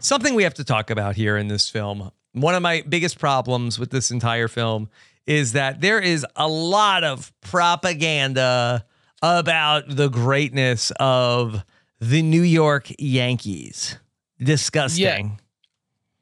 [0.00, 2.10] Something we have to talk about here in this film.
[2.32, 4.88] One of my biggest problems with this entire film
[5.26, 8.84] is that there is a lot of propaganda
[9.22, 11.64] about the greatness of
[12.00, 13.98] the New York Yankees.
[14.40, 15.04] Disgusting.
[15.06, 15.30] Yeah.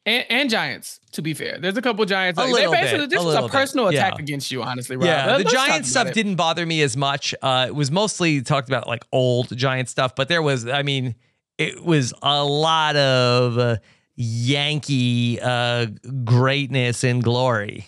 [0.07, 1.59] And, and Giants, to be fair.
[1.59, 2.39] There's a couple Giants.
[2.41, 3.53] A like, little bit, this a was a little bit.
[3.53, 4.23] personal attack Yeah.
[4.23, 5.05] against you, honestly, Rob.
[5.07, 7.35] Yeah, Let- the Giant stuff didn't bother me as much.
[7.43, 11.17] Uh, it was mostly talked about like old Giant stuff, but there was, I mean,
[11.59, 13.77] it was a lot of uh,
[14.15, 15.87] Yankee uh,
[16.25, 17.87] greatness and glory.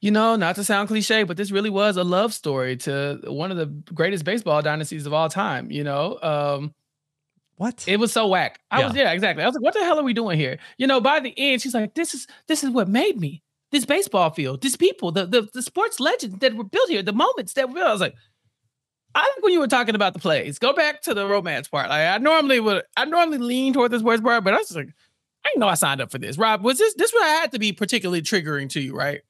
[0.00, 3.50] You know, not to sound cliche, but this really was a love story to one
[3.50, 5.70] of the greatest baseball dynasties of all time.
[5.70, 6.74] You know, um,
[7.56, 7.84] What?
[7.88, 8.60] it was so whack.
[8.70, 8.86] I Yeah.
[8.88, 9.42] was, yeah, exactly.
[9.42, 10.58] I was like, what the hell are we doing here?
[10.76, 13.86] You know, by the end, she's like, this is this is what made me this
[13.86, 17.54] baseball field, these people, the the, the sports legends that were built here, the moments
[17.54, 17.82] that were.
[17.82, 18.14] I was like.
[19.14, 21.88] I think when you were talking about the plays, go back to the romance part.
[21.88, 24.76] Like I normally would, I normally lean toward the sports part, but I was just
[24.76, 24.88] like,
[25.46, 26.38] I know I signed up for this.
[26.38, 29.20] Rob, was this this I had to be particularly triggering to you, right?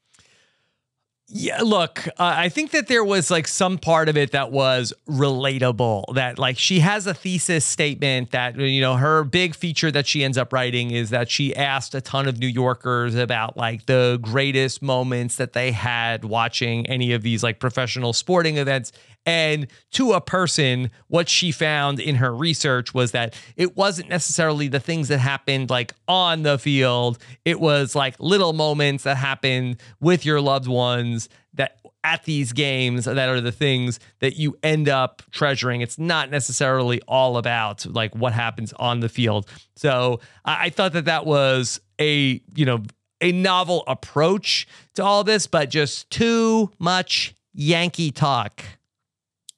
[1.28, 4.92] Yeah, look, uh, I think that there was like some part of it that was
[5.08, 6.14] relatable.
[6.14, 10.22] That like she has a thesis statement that, you know, her big feature that she
[10.22, 14.18] ends up writing is that she asked a ton of New Yorkers about like the
[14.20, 18.92] greatest moments that they had watching any of these like professional sporting events.
[19.26, 24.68] And to a person, what she found in her research was that it wasn't necessarily
[24.68, 27.18] the things that happened like on the field.
[27.44, 33.06] It was like little moments that happened with your loved ones that at these games
[33.06, 35.80] that are the things that you end up treasuring.
[35.80, 39.48] It's not necessarily all about like what happens on the field.
[39.74, 42.82] So I, thought that that was a, you know,
[43.22, 48.62] a novel approach to all this, but just too much Yankee talk.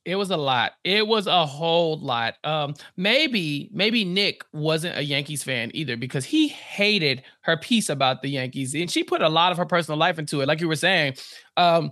[0.06, 0.72] It was a lot.
[0.84, 2.34] It was a whole lot.
[2.44, 8.22] Um, maybe, maybe Nick wasn't a Yankees fan either because he hated her piece about
[8.22, 10.46] the Yankees, and she put a lot of her personal life into it.
[10.46, 11.14] Like you were saying,
[11.56, 11.90] um,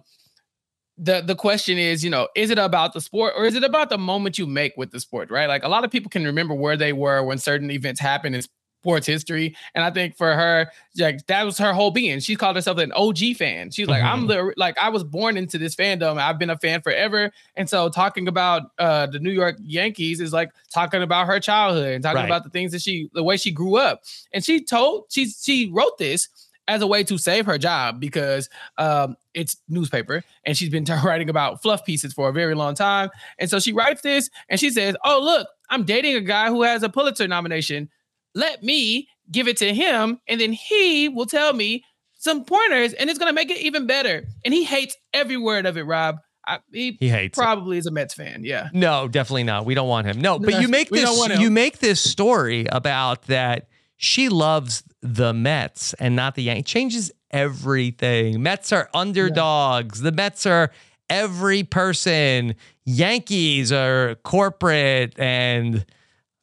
[0.96, 3.90] the the question is, you know, is it about the sport or is it about
[3.90, 5.28] the moment you make with the sport?
[5.28, 5.48] Right?
[5.48, 8.42] Like a lot of people can remember where they were when certain events happened in
[8.84, 12.20] sports history, and I think for her, like that was her whole being.
[12.20, 13.70] She called herself an OG fan.
[13.70, 16.18] She's like, I'm the like I was born into this fandom.
[16.20, 20.34] I've been a fan forever, and so talking about uh the New York Yankees is
[20.34, 22.26] like talking about her childhood and talking Right.
[22.26, 24.02] about the things that she the way she grew up.
[24.34, 26.28] And she told she she wrote this
[26.68, 31.28] as a way to save her job because um, it's newspaper and she's been writing
[31.30, 33.10] about fluff pieces for a very long time.
[33.38, 36.62] And so she writes this and she says, Oh, look, I'm dating a guy who
[36.62, 37.90] has a Pulitzer nomination.
[38.34, 41.84] Let me give it to him, and then he will tell me
[42.18, 44.24] some pointers, and it's gonna make it even better.
[44.44, 46.16] And he hates every word of it, Rob.
[46.46, 48.44] I, he, He hates probably is a Mets fan.
[48.44, 48.68] Yeah.
[48.72, 49.64] No, definitely not.
[49.64, 50.20] We don't want him.
[50.20, 55.94] No, but you make this you make this story about that she loves the Mets
[55.94, 56.70] and not the Yankees.
[56.70, 58.42] Changes everything.
[58.42, 60.00] Mets are underdogs.
[60.00, 60.70] The Mets are
[61.08, 62.54] every person.
[62.84, 65.86] Yankees are corporate and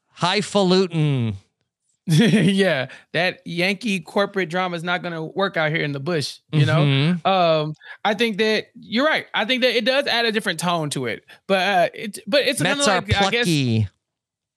[0.07, 1.35] highfalutin.
[2.07, 6.39] yeah, that Yankee corporate drama is not going to work out here in the bush.
[6.51, 7.25] You know, Mhm.
[7.25, 9.27] um, I think that you're right.
[9.33, 12.41] I think that it does add a different tone to it, but uh, it, but
[12.47, 13.87] it's Mets are like, I guess, plucky.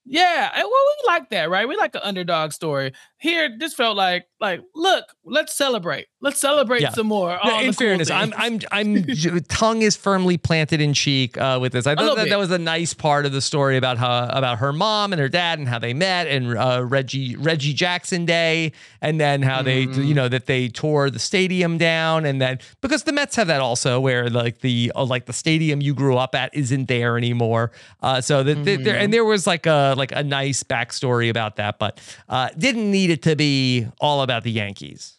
[0.07, 1.69] yeah, well, we like that, right?
[1.69, 2.93] We like an underdog story.
[3.19, 6.09] Here, this felt like like look, let's celebrate.
[6.21, 6.91] Let's celebrate Yeah.
[6.91, 7.33] some more.
[7.33, 8.35] In the cool fairness, I'm.
[8.37, 9.05] I'm I'm
[9.49, 11.87] tongue is firmly planted in cheek uh, with this.
[11.87, 12.31] I thought that, bit.
[12.31, 15.29] that was a nice part of the story about how about her mom and her
[15.31, 19.87] dad and how they met and uh, Reggie Reggie Jackson Day and then how they
[19.87, 20.03] Mm-hmm.
[20.03, 23.61] you know that they tore the stadium down and then because the Mets have that
[23.61, 27.71] also where like the uh, like the stadium you grew up at isn't there anymore.
[28.03, 31.57] Uh, so that that there and there was like a like a nice backstory about
[31.57, 35.19] that, but uh, didn't need it to be all about the Yankees.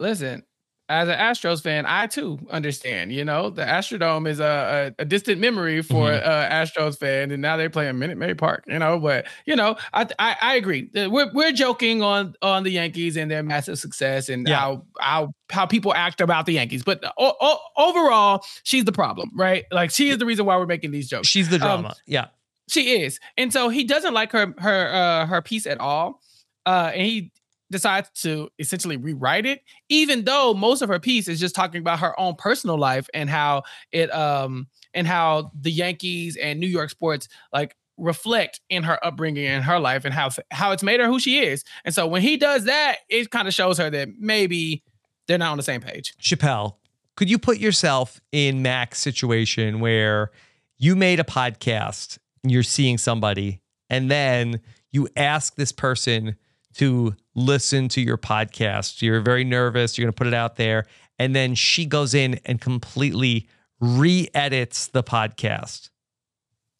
[0.00, 0.42] Listen,
[0.90, 3.12] as an Astros fan, I too understand.
[3.12, 6.26] You know, the Astrodome is a, a, a distant memory for Mhm.
[6.26, 8.64] uh, Astros fan, and now they play in Minute Maid Park.
[8.66, 10.88] You know, but you know, I I, I agree.
[10.96, 14.56] Uh, We're we're joking on on the Yankees and their massive success and Yeah.
[14.60, 19.30] how how how people act about the Yankees, but o- o- overall, she's the problem,
[19.34, 19.64] right?
[19.70, 21.28] Like she is the reason why we're making these jokes.
[21.28, 21.96] She's the Um, drama.
[22.06, 22.26] yeah.
[22.70, 26.22] she is, and so he doesn't like her her uh, her piece at all,
[26.68, 27.32] uh, and he
[27.70, 31.98] decides to essentially rewrite it, even though most of her piece is just talking about
[31.98, 36.90] her own personal life and how it um and how the Yankees and New York
[36.90, 41.06] sports like reflect in her upbringing and her life and how how it's made her
[41.06, 41.64] who she is.
[41.86, 44.82] And so when he does that, it kind of shows her that maybe
[45.26, 46.14] they're not on the same page.
[46.18, 46.78] Chappell,
[47.16, 50.32] could you put yourself in Mack's situation where
[50.76, 56.36] you made a podcast and you're seeing somebody and then you ask this person
[56.74, 59.02] to listen to your podcast.
[59.02, 60.86] You're very nervous, you're going to put it out there
[61.18, 63.48] and then she goes in and completely
[63.80, 65.90] re-edits the podcast.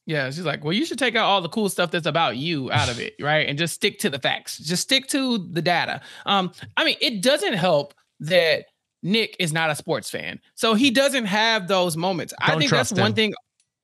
[0.07, 2.73] Yeah, she's like, well, you should take out all the cool stuff that's about you
[2.73, 3.47] out of it, right?
[3.47, 4.59] And just stick to the facts.
[4.59, 6.01] Just stick to the data.
[6.25, 8.67] Um, I mean, it doesn't help that
[9.03, 12.33] Nick is not a sports fan, so he doesn't have those moments.
[12.41, 13.35] I Don't think that's trust one thing.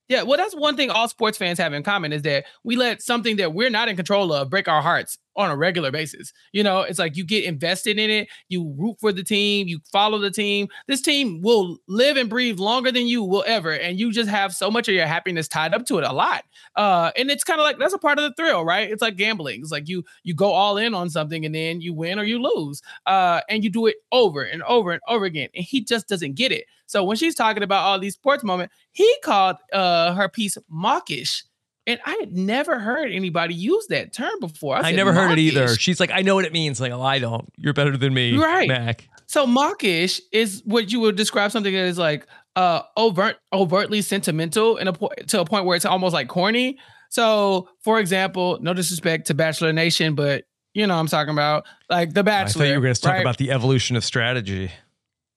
[0.08, 3.00] Yeah, well, that's one thing all sports fans have in common is that we let
[3.00, 6.32] something that we're not in control of break our hearts on a regular basis.
[6.52, 9.80] You know, it's like you get invested in it, you root for the team, you
[9.92, 10.68] follow the team.
[10.86, 14.54] This team will live and breathe longer than you will ever, and you just have
[14.54, 16.44] so much of your happiness tied up to it a lot.
[16.76, 18.90] Uh, and it's kind of like that's a part of the thrill, right?
[18.90, 19.60] It's like gambling.
[19.60, 22.42] It's like you you go all in on something and then you win or you
[22.42, 25.48] lose, uh, and you do it over and over and over again.
[25.54, 26.64] And he just doesn't get it.
[26.86, 31.44] So when she's talking about all these sports moments, he called uh, her piece mawkish.
[31.86, 34.76] And I had never heard anybody use that term before.
[34.76, 35.68] I, said, never heard it either.
[35.76, 36.80] She's like, I know what it means.
[36.80, 37.52] Like, oh, I don't.
[37.58, 38.68] You're better than me, Right.
[38.68, 39.08] Mack.
[39.26, 44.76] So mawkish is what you would describe something that is like uh overt overtly sentimental
[44.76, 46.78] in a po- to a point where it's almost like corny.
[47.10, 51.66] So for example, no disrespect to Bachelor Nation, but you know what I'm talking about
[51.88, 52.64] like The Bachelor.
[52.64, 53.20] I thought you were going to talk right?
[53.20, 54.70] about the evolution of strategy.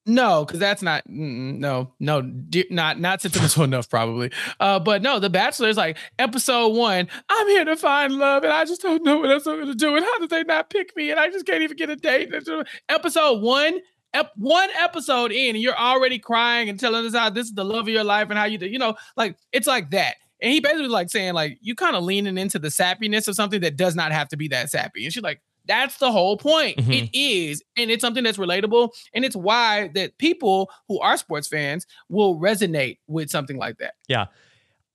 [0.10, 4.32] No, because that's not no no de- not not sentimental enough probably.
[4.58, 7.10] Uh, but no, The Bachelor is like episode one.
[7.30, 9.98] I'm here to find love, and I just don't know what else I'm to do.
[9.98, 11.12] And how did they not pick me?
[11.12, 12.34] And I just can't even get a date.
[12.90, 13.80] Episode one,
[14.14, 17.66] ep- one episode in, and you're already crying and telling us how this is the
[17.66, 18.66] love of your life and how you do.
[18.66, 20.16] You know, like it's like that.
[20.42, 23.60] And he basically like saying like you kind of leaning into the sappiness of something
[23.62, 25.04] that does not have to be that sappy.
[25.04, 26.78] And she's like, that's the whole point.
[26.78, 27.04] Mhm.
[27.04, 31.48] It is, and it's something that's relatable, and it's why that people who are sports
[31.48, 33.94] fans will resonate with something like that.
[34.08, 34.28] Yeah.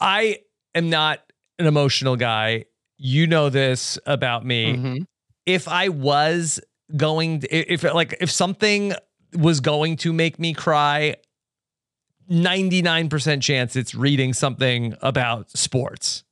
[0.01, 0.39] I
[0.75, 1.21] am not
[1.59, 2.65] an emotional guy.
[2.97, 4.75] You know this about me.
[4.75, 4.97] Mm-hmm.
[5.47, 6.61] If I was
[6.97, 8.95] going, if like if something
[9.35, 11.17] was going to make me cry,
[12.29, 16.25] ninety nine percent chance it's reading something about sports.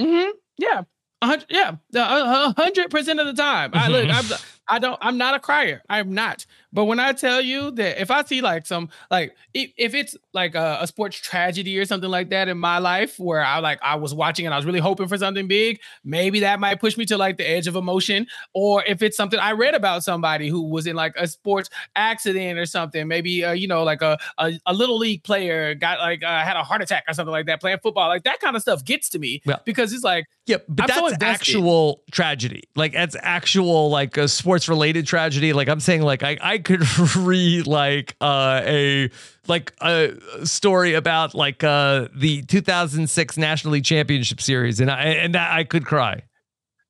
[0.00, 0.30] Mm-hmm.
[0.58, 0.82] Yeah.
[1.22, 3.70] A hundred, yeah, a- a hundred percent of the time.
[3.74, 4.24] I look, I'm,
[4.68, 5.82] I don't, I'm not a crier.
[5.88, 6.44] I'm not.
[6.76, 10.54] But when I tell you that if I see like some, like if, it's like
[10.54, 13.94] a, a sports tragedy or something like that in my life where I like I
[13.94, 17.06] was watching and I was really hoping for something big, maybe that might push me
[17.06, 18.26] to like the edge of emotion.
[18.52, 22.58] Or if it's something I read about somebody who was in like a sports accident
[22.58, 26.22] or something, maybe uh, you know like a, a a little league player got like
[26.22, 28.60] uh, had a heart attack or something like that playing football, like that kind of
[28.60, 29.56] stuff gets to me Yeah.
[29.64, 31.56] because it's like Yeah, but I'm that's invested.
[31.56, 32.64] actual tragedy.
[32.74, 35.54] Like that's actual like a sports related tragedy.
[35.54, 36.82] Like I'm saying, like I I could
[37.16, 39.08] read like uh a
[39.48, 40.12] like a
[40.44, 45.86] story about like uh the 2006 National League Championship Series, and I and I could
[45.86, 46.22] cry.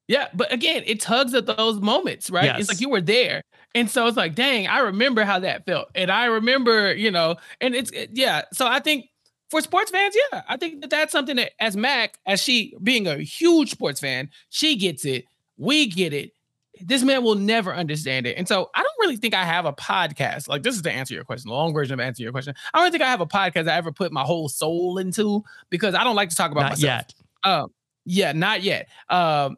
[0.08, 2.44] Yeah, but again, it tugs at those moments, right?
[2.44, 2.60] Yes.
[2.60, 3.42] It's like you were there.
[3.74, 5.88] And so it's like, dang, I remember how that felt.
[5.96, 8.42] And I remember, you know, and it's, it- yeah.
[8.52, 9.06] So I think
[9.50, 13.08] for sports fans, yeah, I think that that's something that as Mack, as she being
[13.08, 15.24] a huge sports fan, she gets it.
[15.58, 16.30] We get it.
[16.80, 18.36] This man will never understand it.
[18.36, 20.48] And so I don't really think I have a podcast.
[20.48, 22.54] Like, this is to answer your question, the long version of answering your question.
[22.74, 25.94] I don't think I have a podcast I ever put my whole soul into because
[25.94, 26.82] I don't like to talk about Not myself.
[26.82, 27.14] yet.
[27.44, 27.72] Um,
[28.04, 28.88] yeah, not yet.
[29.08, 29.56] Um,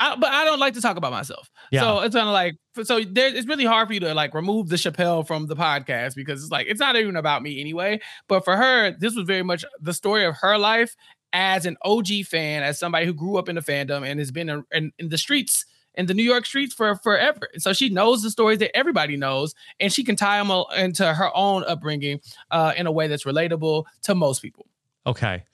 [0.00, 1.48] I, but I don't like to talk about myself.
[1.70, 1.82] Yeah.
[1.82, 4.68] So it's kind of like, so there, it's really hard for you to like remove
[4.68, 8.00] the Chappell from the podcast because it's like, it's not even about me anyway.
[8.26, 10.96] But for her, this was very much the story of her life
[11.32, 14.48] as an OG fan, as somebody who grew up in the fandom and has been
[14.48, 15.64] in, in, in the streets,
[15.94, 17.48] in the New York streets for forever.
[17.58, 21.12] So she knows the stories that everybody knows, and she can tie them all into
[21.12, 22.20] her own upbringing
[22.50, 24.66] uh, in a way that's relatable to most people.
[25.06, 25.44] Okay.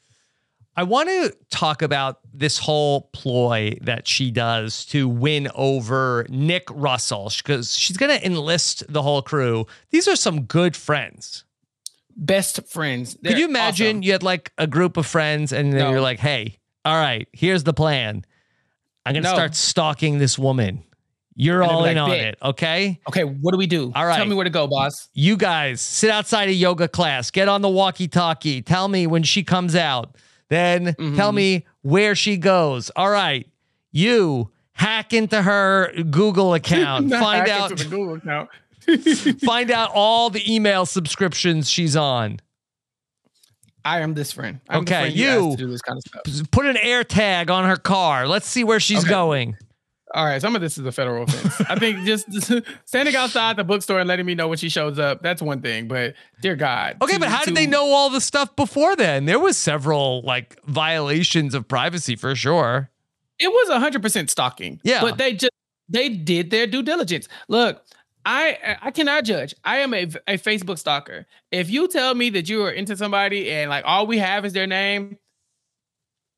[0.77, 6.69] I want to talk about this whole ploy that she does to win over Nick
[6.71, 9.67] Russell because she's going to enlist the whole crew.
[9.91, 11.45] These are some good friends.
[12.17, 13.15] Best friends.
[13.15, 14.03] Could They're you imagine awesome.
[14.03, 15.91] you had like a group of friends and then No.
[15.91, 18.25] you're like, hey, all right, here's the plan.
[19.09, 19.35] I'm going to No.
[19.35, 20.85] start stalking this woman.
[21.41, 22.37] You're all in on it.
[22.43, 22.99] Okay.
[23.09, 23.93] Okay, what do we do?
[23.95, 24.17] All right.
[24.17, 25.09] Tell me where to go, boss.
[25.15, 29.23] You guys sit outside a yoga class, get on the walkie talkie, tell me when
[29.23, 30.17] she comes out,
[30.49, 31.15] then Mm-hmm.
[31.17, 32.91] tell me where she goes.
[32.97, 33.47] All right.
[33.93, 38.49] You hack into her Google account, find out Google account.
[39.45, 42.41] find out all the email subscriptions she's on.
[43.89, 44.61] I am this friend.
[44.69, 46.51] I'm Okay, friend you- do this kind of stuff.
[46.51, 48.27] Put an air tag on her car.
[48.29, 49.09] Let's see where she's Okay.
[49.11, 49.57] going.
[50.15, 51.61] All right, some of this is a federal offense.
[51.69, 52.27] I think just
[52.87, 55.87] standing outside the bookstore and letting me know when she shows up, that's one thing.
[55.87, 56.97] But dear God.
[57.03, 59.27] Okay, to- but how to- did they know all the stuff before then?
[59.27, 62.91] There was several like violations of privacy for sure.
[63.39, 64.81] It was hundred percent stalking.
[64.83, 65.03] Yeah.
[65.03, 65.53] but they just
[65.91, 67.29] they did their due diligence.
[67.49, 67.83] Look,
[68.29, 69.55] I I cannot judge.
[69.65, 71.25] I am a, a Facebook stalker.
[71.51, 74.53] If you tell me that you are into somebody and like all we have is
[74.53, 75.17] their name,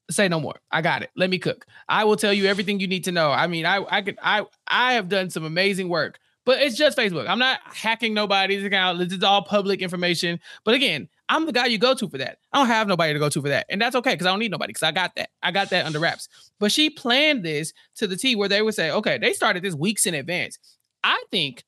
[0.09, 0.55] say no more.
[0.70, 1.11] I got it.
[1.16, 1.66] Let me cook.
[1.88, 3.32] I will tell you everything you need to know.
[3.32, 6.97] I mean, I I could I I have done some amazing work, but it's just
[6.97, 7.28] Facebook.
[7.28, 9.01] I'm not hacking nobody's account.
[9.01, 10.38] This is all public information.
[10.64, 12.38] But again, I'm the guy you go to for that.
[12.53, 14.38] I don't have nobody to go to for that, and that's okay because I don't
[14.38, 15.30] need nobody because I got that.
[15.43, 16.28] I got that under wraps.
[16.61, 19.74] But she planned this to the T where they would say, okay, they started this
[19.74, 20.57] weeks in advance.
[21.03, 21.64] I think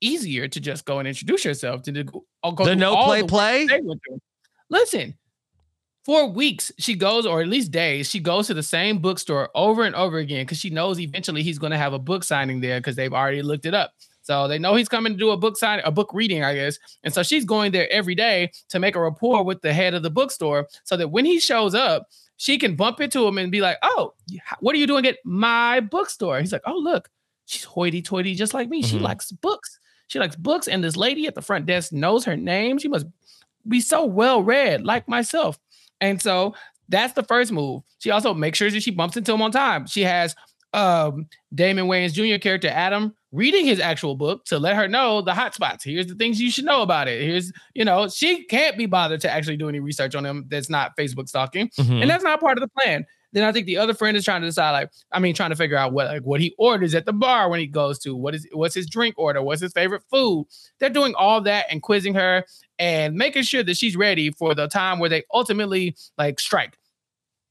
[0.00, 3.66] easier to just go and introduce yourself to the, go The no play the play?
[3.66, 4.20] they went through.
[4.70, 5.14] Listen,
[6.04, 9.84] for weeks she goes, or at least days, she goes to the same bookstore over
[9.84, 12.78] and over again because she knows eventually he's going to have a book signing there
[12.80, 13.92] because they've already looked it up.
[14.22, 16.78] So they know he's coming to do a book sign, a book reading, I guess.
[17.04, 20.02] And so she's going there every day to make a rapport with the head of
[20.02, 23.60] the bookstore so that when he shows up, she can bump into him and be
[23.60, 24.14] like, "Oh,
[24.60, 27.08] what are you doing at my bookstore?" He's like, "Oh, look,
[27.46, 28.82] she's hoity-toity just like me.
[28.82, 29.02] She Mhm.
[29.02, 29.78] likes books.
[30.08, 32.78] She likes books, and this lady at the front desk knows her name.
[32.78, 33.06] She must
[33.66, 35.58] be so well read, like myself."
[36.00, 36.54] And so
[36.88, 37.82] that's the first move.
[37.98, 39.86] She also makes sure that she bumps into him on time.
[39.86, 40.34] She has
[40.74, 42.38] um Damon Wayans Jr.
[42.40, 45.84] character Adam reading his actual book to let her know the hot spots.
[45.84, 47.20] Here's the things you should know about it.
[47.20, 50.68] Here's, you know, she can't be bothered to actually do any research on him that's
[50.70, 51.68] not Facebook stalking.
[51.78, 52.02] Mhm.
[52.02, 53.06] And that's not part of the plan.
[53.34, 55.56] Then I think the other friend is trying to decide, like, I mean, trying to
[55.56, 58.34] figure out what like what he orders at the bar when he goes to, what
[58.34, 60.46] is what's his drink order, what's his favorite food.
[60.80, 62.44] They're doing all that and quizzing her
[62.78, 66.78] and making sure that she's ready for the time where they ultimately like strike.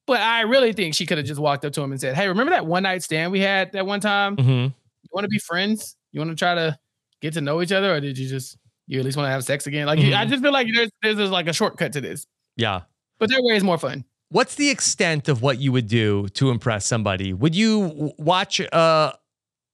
[0.08, 2.28] But I really think she could have just walked up to him and said, Hey,
[2.28, 4.36] remember that one night stand we had that one time?
[4.38, 4.66] Mhm.
[5.04, 5.96] You want to be friends?
[6.12, 6.78] You want to try to
[7.22, 8.58] get to know each other, or did you just
[8.88, 9.86] you at least want to have sex again?
[9.88, 12.26] Like you- I just feel like there's there's just like a shortcut to this,
[12.58, 12.82] Yeah.
[13.20, 14.04] but their way is more fun.
[14.34, 17.34] What's the extent of what you would do to impress somebody?
[17.34, 19.12] Would you watch uh,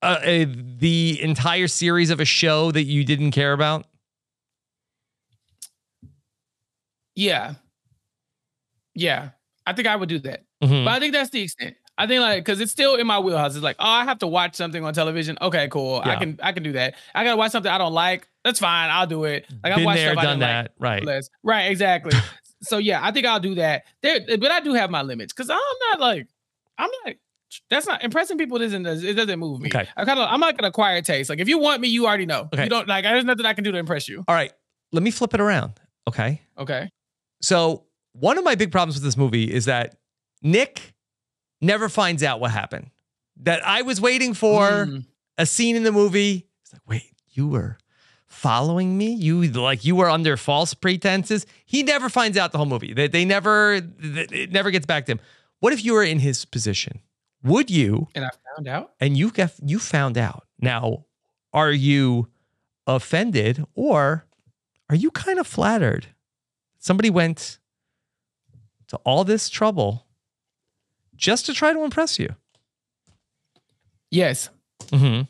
[0.01, 3.85] uh, a, the entire series of a show that you didn't care about?
[7.15, 7.53] Yeah,
[8.95, 9.29] yeah,
[9.65, 10.43] I think I would do that.
[10.61, 10.83] Mhm.
[10.83, 11.77] But I think that's the extent.
[11.97, 13.55] I think like because it's still in my wheelhouse.
[13.55, 15.37] It's like, oh, I have to watch something on television.
[15.41, 16.01] Okay, cool.
[16.03, 16.95] I can I can do that.
[17.15, 18.27] I gotta watch something I don't like.
[18.43, 18.89] That's fine.
[18.89, 19.45] I'll do it.
[19.63, 20.71] Like Been I watched there, stuff I done didn't that.
[20.79, 20.89] like.
[20.91, 21.03] Right.
[21.05, 21.29] less.
[21.43, 22.11] Right, exactly.
[22.61, 23.83] so yeah, I think I'll do that.
[24.01, 25.57] There, but I do have my limits because I'm
[25.91, 26.27] not like
[26.77, 27.15] I'm not.
[27.69, 28.61] That's not impressing people.
[28.61, 29.69] Isn't it doesn't move me.
[29.69, 29.87] Okay.
[29.97, 31.29] I kind of I'm like an acquired taste.
[31.29, 32.47] Like if you want me, you already know.
[32.53, 32.63] Okay.
[32.65, 33.03] You don't like.
[33.05, 34.23] There's nothing I can do to impress you.
[34.27, 34.51] All right.
[34.91, 35.73] Let me flip it around.
[36.07, 36.41] Okay.
[36.57, 36.89] Okay.
[37.41, 39.95] So one of my big problems with this movie is that
[40.41, 40.93] Nick
[41.61, 42.91] never finds out what happened.
[43.43, 45.05] That I was waiting for Mm.
[45.37, 46.47] a scene in the movie.
[46.63, 47.77] It's like, wait, you were
[48.39, 49.11] following me?
[49.13, 51.45] You like you were under false pretenses?
[51.65, 52.93] He never finds out the whole movie.
[52.93, 55.19] They, they never th- it never gets back to him.
[55.59, 57.01] What if you were in his position?
[57.43, 58.91] Would you And I found out.
[58.99, 60.45] and you get you found out.
[60.59, 61.05] Now,
[61.53, 62.27] are you
[62.87, 64.25] offended or
[64.89, 66.07] are you kind of flattered?
[66.79, 67.59] Somebody went
[68.87, 70.05] to all this trouble
[71.15, 72.35] just to try to impress you.
[74.11, 74.49] Yes.
[74.87, 75.23] Mm-hmm.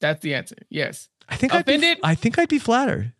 [0.00, 0.56] That's the answer.
[0.68, 1.08] Yes.
[1.34, 1.90] I think offended.
[1.90, 3.12] I'd be, I think I'd be flattered.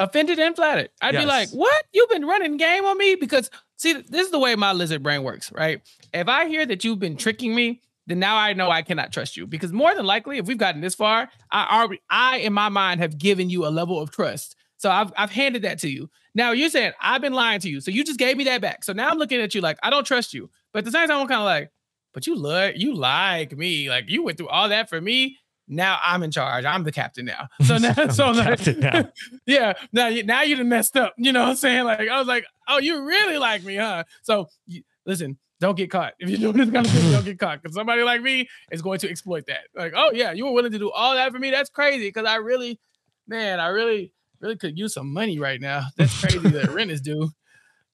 [0.00, 0.90] offended and flattered.
[1.00, 1.84] I'd be like, "What?
[1.92, 5.22] You've been running game on me?" Because see, this is the way my lizard brain
[5.22, 5.80] works, right?
[6.12, 9.36] If I hear that you've been tricking me, then now I know I cannot trust
[9.36, 9.46] you.
[9.46, 13.00] Because more than likely, if we've gotten this far, I already, I in my mind
[13.00, 14.56] have given you a level of trust.
[14.76, 16.10] So I've I've handed that to you.
[16.34, 18.84] Now you're saying I've been lying to you, so you just gave me that back.
[18.84, 20.50] So now I'm looking at you like I don't trust you.
[20.72, 21.70] But at the same time, I'm kind of like,
[22.12, 25.38] but you look, you like me, like you went through all that for me.
[25.66, 26.64] Now I'm in charge.
[26.64, 27.48] I'm the captain now.
[27.64, 29.10] So now, so like, now.
[29.46, 29.72] yeah.
[29.92, 31.14] Now you now you done messed up.
[31.16, 31.84] You know what I'm saying?
[31.84, 34.04] Like I was like, oh, you really like me, huh?
[34.22, 36.12] So you, listen, don't get caught.
[36.18, 37.62] If you're doing this kind of thing, don't get caught.
[37.62, 39.60] Because somebody like me is going to exploit that.
[39.74, 41.50] Like, oh yeah, you were willing to do all that for me.
[41.50, 42.08] That's crazy.
[42.08, 42.78] Because I really,
[43.26, 45.84] man, I really, really could use some money right now.
[45.96, 47.30] That's crazy that rent is due.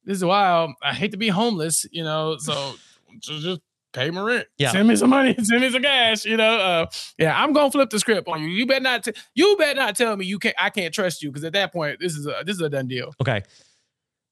[0.04, 0.72] This is wild.
[0.82, 2.38] I hate to be homeless, you know.
[2.38, 2.74] So
[3.20, 3.60] just, just
[3.92, 4.46] pay my rent.
[4.58, 4.72] Yeah.
[4.72, 5.34] Send me some money.
[5.42, 6.24] Send me some cash.
[6.24, 6.58] You know.
[6.58, 6.86] Uh,
[7.18, 8.48] yeah, I'm gonna flip the script on you.
[8.48, 9.04] You better not.
[9.04, 10.54] T- you better not tell me you can't.
[10.58, 12.86] I can't trust you because at that point, this is a this is a done
[12.88, 13.12] deal.
[13.20, 13.42] Okay.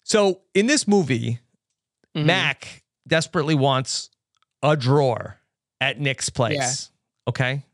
[0.04, 1.38] So in this movie,
[2.16, 2.24] Mhm.
[2.24, 4.10] Mack desperately wants
[4.62, 5.38] a drawer
[5.80, 6.90] at Nick's place.
[7.28, 7.64] Okay.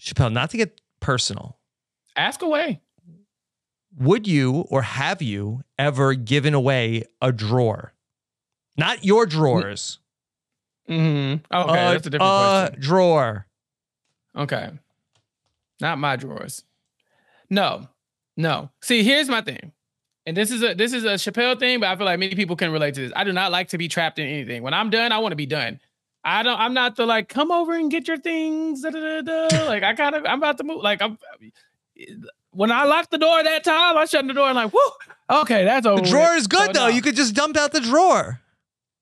[0.00, 1.58] Chappell, not to get personal,
[2.16, 2.80] Ask away.
[3.98, 7.94] would you or have you ever given away a drawer?
[8.76, 9.98] Not your drawers.
[10.88, 11.54] Mm-hmm.
[11.54, 12.80] Okay, a, that's a different a question.
[12.80, 13.46] drawer.
[14.36, 14.70] Okay.
[15.80, 16.64] Not my drawers.
[17.50, 17.88] No,
[18.36, 18.70] no.
[18.82, 19.72] See, here's my thing.
[20.26, 22.56] And this is a this is a Chappell thing, but I feel like many people
[22.56, 23.12] can relate to this.
[23.16, 24.62] I do not like to be trapped in anything.
[24.62, 25.80] When I'm done, I want to be done.
[26.24, 26.58] I don't.
[26.60, 28.82] I'm not the like come over and get your things.
[28.82, 30.82] Da, da, da, like I kind of I'm about to move.
[30.82, 31.18] Like I'm.
[32.50, 34.80] When I locked the door that time, I shut the door and like, whoo,
[35.42, 35.96] okay, that's over.
[35.96, 36.10] The with.
[36.10, 36.88] drawer is good So, though.
[36.88, 36.94] no.
[36.94, 38.40] You could just dump out the drawer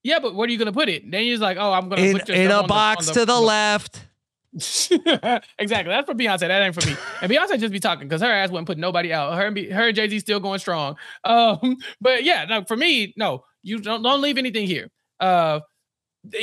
[0.07, 1.09] Yeah, but where are you gonna put it?
[1.11, 3.07] Then you're like, oh, I'm gonna in, put your in stuff a on the- box
[3.09, 4.03] on the- to the the- left.
[5.59, 5.91] exactly.
[5.93, 6.39] That's for Beyonce.
[6.39, 6.95] That ain't for me.
[7.21, 9.35] And Beyonce just be talking because her ass wouldn't put nobody out.
[9.37, 10.95] Her and B- her and Jay Z still going strong.
[11.25, 14.87] Um, but yeah, no, for me, no, you don't don't leave anything here.
[15.19, 15.59] Uh,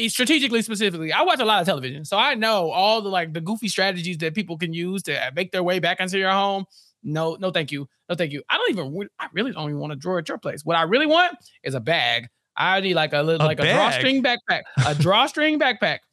[0.09, 3.41] strategically, specifically, I watch a lot of television, so I know all the like the
[3.41, 6.67] goofy strategies that people can use to make their way back into your home.
[7.03, 7.89] No, no, thank you.
[8.09, 8.43] No, thank you.
[8.51, 9.09] I don't even.
[9.19, 10.65] I really don't even want a drawer at your place.
[10.65, 12.29] What I really want is a bag.
[12.57, 15.99] I need like a little A like a drawstring backpack, a drawstring backpack.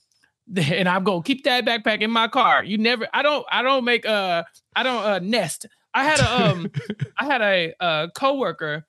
[0.54, 2.62] And I'm gonna keep that backpack in my car.
[2.62, 4.44] You never, I don't, I don't make uh,
[4.76, 5.66] I don't uh nest.
[5.94, 6.72] I had a um,
[7.18, 8.86] I had a uh coworker,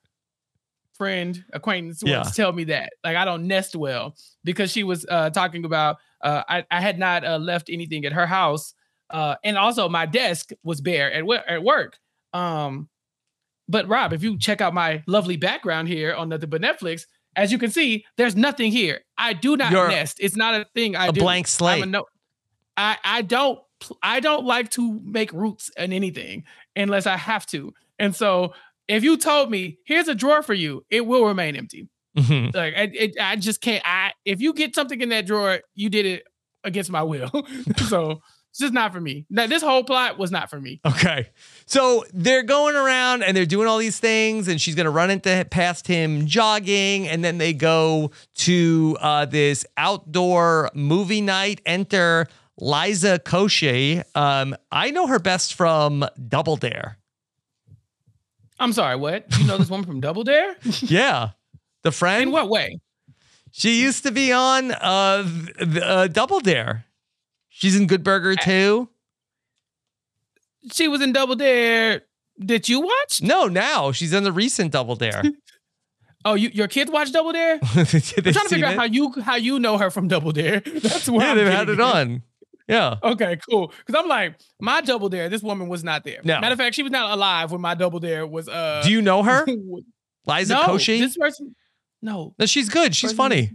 [0.97, 2.93] friend, acquaintance once tell me that.
[3.03, 6.99] Like I don't nest well because she was uh talking about uh I, I had
[6.99, 8.73] not uh, left anything at her house
[9.09, 11.97] uh and also my desk was bare at at work.
[12.33, 12.89] Um
[13.69, 17.51] but Rob if you check out my lovely background here on nothing but Netflix as
[17.51, 20.95] you can see there's nothing here I do not You're nest it's not a thing
[20.95, 21.83] I a do blank I'm slate.
[21.83, 22.05] a no
[22.77, 23.59] I I don't
[24.01, 26.43] I don't like to make roots in anything
[26.75, 28.53] unless I have to and so
[28.87, 32.53] if you told me here's a drawer for you it will remain empty Mhm.
[32.53, 33.81] like I, it, I just can't.
[33.83, 36.23] I if you get something in that drawer, you did it
[36.63, 37.31] against my will.
[37.89, 38.21] so
[38.53, 39.25] it's just not for me.
[39.31, 40.79] Now, this whole plot was not for me.
[40.85, 41.31] Okay.
[41.65, 45.09] So they're going around and they're doing all these things, and she's going to run
[45.09, 47.07] into past him jogging.
[47.07, 51.61] And then they go to uh, this outdoor movie night.
[51.65, 52.27] Enter
[52.59, 54.03] Liza Koshy.
[54.15, 56.99] Um, I know her best from Double Dare.
[58.59, 58.97] I'm sorry.
[58.97, 59.25] What?
[59.39, 60.55] You know this woman from Double Dare?
[60.81, 61.29] Yeah.
[61.81, 62.21] The friend?
[62.25, 62.77] In what way?
[63.51, 66.85] She used to be on uh, th- th- uh, Double Dare.
[67.55, 68.89] She's in Good Burger too.
[70.71, 72.01] She was in Double Dare.
[72.43, 73.21] Did you watch?
[73.21, 75.23] No, now she's in the recent Double Dare.
[76.25, 77.55] Oh, you your kids watch Double Dare?
[77.61, 78.77] I'm trying to figure out it?
[78.79, 80.61] how you how you know her from Double Dare.
[80.81, 82.23] That's where Yeah, they've had it on.
[82.65, 82.95] Yeah.
[83.03, 83.73] Okay, cool.
[83.85, 86.21] Because I'm like, my double dare, this woman was not there.
[86.23, 86.39] No.
[86.39, 88.47] Matter of fact, she was not alive when my double dare was.
[88.47, 89.45] uh Do you know her?
[90.25, 90.97] Liza no, Koshy?
[90.99, 91.57] This person,
[92.01, 92.33] no.
[92.39, 92.95] No, she's good.
[92.95, 93.51] She's Person- funny.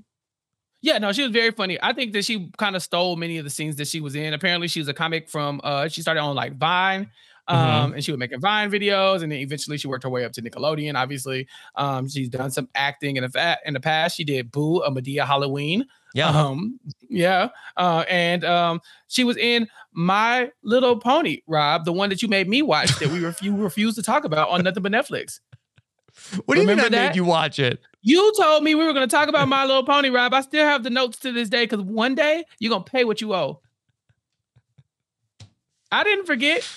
[0.81, 1.79] Yeah, no, she was very funny.
[1.83, 4.33] I think that she kind of stole many of the scenes that she was in.
[4.33, 5.61] Apparently, she was a comic from.
[5.65, 7.11] uh She started on like Vine.
[7.49, 10.33] Um, and she was making Vine videos, and then eventually she worked her way up
[10.33, 10.97] to Nickelodeon.
[10.97, 14.19] Obviously, um, she's done some acting in the in the past.
[14.19, 15.87] She did Boo, a Madea Halloween.
[16.15, 16.29] Yeah.
[16.29, 17.49] Um, yeah.
[17.77, 22.49] Uh, and um, she was in My Little Pony, Rob, the one that you made
[22.49, 25.41] me watch that we ref- you refused to talk about on nothing but Netflix.
[26.47, 27.81] What do you mean I Remember made you watch it?
[28.03, 30.33] You told me we were going to talk about My Little Pony, Rob.
[30.35, 33.05] I still have the notes to this day because one day you're going to pay
[33.05, 33.61] what you owe.
[35.91, 36.69] I didn't forget.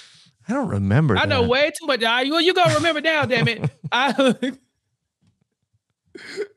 [0.48, 1.18] I don't remember.
[1.18, 2.04] I know way too much.
[2.04, 3.70] I, you you gonna remember now, damn it.
[3.92, 4.36] I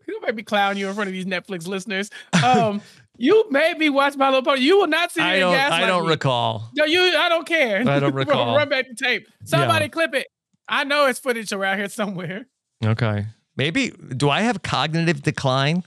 [0.09, 2.11] you make me clown you in front of these Netflix listeners.
[2.43, 2.81] Um,
[3.17, 4.63] You made me watch My Little Pony.
[4.63, 5.55] You will not see I me don't.
[5.55, 6.11] I don't me.
[6.11, 6.69] recall.
[6.75, 7.01] No, you.
[7.01, 7.89] I don't care.
[7.89, 8.57] I don't recall.
[8.57, 9.29] Run back the tape.
[9.45, 9.89] Somebody Yeah.
[9.91, 10.27] clip it.
[10.69, 12.47] I know it's footage around here somewhere.
[12.85, 13.27] Okay.
[13.57, 13.91] Maybe.
[13.91, 15.85] Do I have cognitive decline?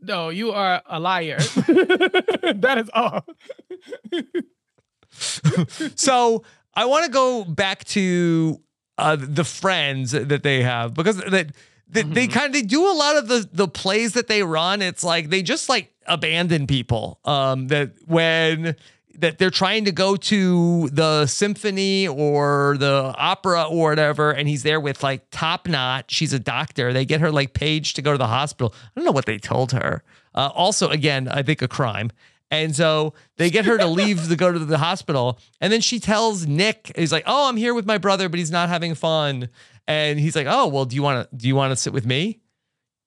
[0.00, 1.38] No, you are a liar.
[1.40, 3.24] that is all.
[5.96, 6.44] so
[6.74, 8.60] I want to go back to
[8.98, 11.52] uh, the friends that they have because that,
[11.88, 14.82] that they kind of they do a lot of the the plays that they run.
[14.82, 17.20] It's like they just like abandon people.
[17.24, 18.76] Um, that when
[19.20, 24.62] that they're trying to go to the symphony or the opera or whatever, and he's
[24.62, 26.06] there with like top knot.
[26.08, 26.92] She's a doctor.
[26.92, 28.74] They get her like paged to go to the hospital.
[28.74, 30.02] I don't know what they told her.
[30.34, 32.10] Uh, also, again, I think a crime.
[32.50, 35.38] And so they get her to leave to go to the hospital.
[35.60, 38.52] And then she tells Nick, he's like, Oh, I'm here with my brother, but he's
[38.52, 39.48] not having fun.
[39.88, 42.06] And he's like, Oh, well, do you want to do you want to sit with
[42.06, 42.40] me?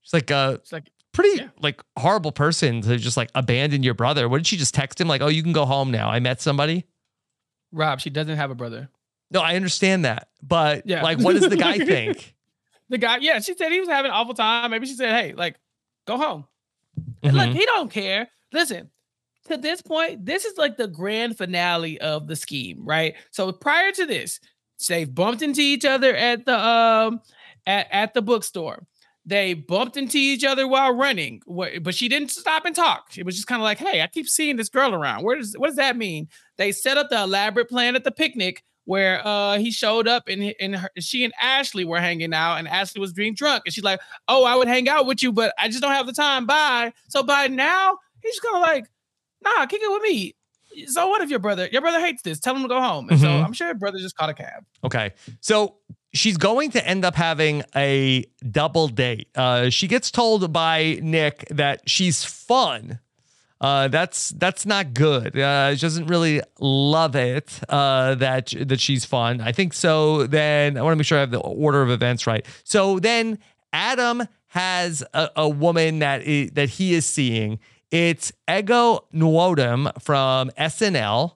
[0.01, 0.89] She's like, uh, It's like
[1.19, 4.27] pretty like horrible person to just like abandon your brother.
[4.29, 5.07] What did she just text him?
[5.07, 6.09] Like, oh, you can go home now.
[6.09, 6.85] I met somebody.
[7.71, 8.89] Rob, she doesn't have a brother.
[9.31, 10.29] No, I understand that.
[10.41, 11.03] But Yeah.
[11.03, 12.35] like, what does the guy think?
[12.89, 14.71] The guy, yeah, she said he was having an awful time.
[14.71, 15.57] Maybe she said, "Hey, like,
[16.07, 16.45] go home."
[17.21, 18.27] And look, he don't care.
[18.51, 18.89] Listen,
[19.47, 23.13] to this point, this is like the grand finale of the scheme, right?
[23.29, 24.39] So prior to this,
[24.87, 27.21] they've bumped into each other at the um
[27.67, 28.87] at, at the bookstore.
[29.25, 33.17] They bumped into each other while running, but she didn't stop and talk.
[33.17, 35.23] It was just kind of like, "Hey, I keep seeing this girl around.
[35.23, 38.63] Where does what does that mean?" They set up the elaborate plan at the picnic
[38.85, 42.67] where uh he showed up and and her, she and Ashley were hanging out, and
[42.67, 45.53] Ashley was being drunk, and she's like, "Oh, I would hang out with you, but
[45.59, 46.45] I just don't have the time.
[46.47, 48.85] Bye." So by now, he's kind of like,
[49.43, 50.33] "Nah, kick it with me."
[50.87, 52.39] So what if your brother your brother hates this?
[52.39, 53.09] Tell him to go home.
[53.09, 53.45] And so Mhm.
[53.45, 54.63] I'm sure your brother just caught a cab.
[54.83, 55.11] Okay.
[55.41, 55.78] So
[56.13, 59.27] she's going to end up having a double date.
[59.35, 62.99] Uh, she gets told by Nick that she's fun.
[63.61, 65.37] Uh, that's that's not good.
[65.37, 69.41] Uh, she doesn't really love it uh, that that she's fun.
[69.41, 70.27] I think so.
[70.27, 72.45] Then I want to make sure I have the order of events right.
[72.63, 73.37] So then
[73.73, 76.21] Adam has a, a woman that
[76.53, 77.59] that he is seeing.
[77.91, 81.33] It's Ego Nwodim from SNL,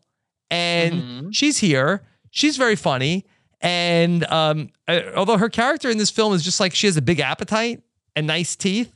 [0.49, 2.03] and she's here.
[2.29, 3.25] She's very funny,
[3.63, 7.01] and um, uh, although her character in this film is just like she has a
[7.01, 7.81] big appetite
[8.15, 8.93] and nice teeth.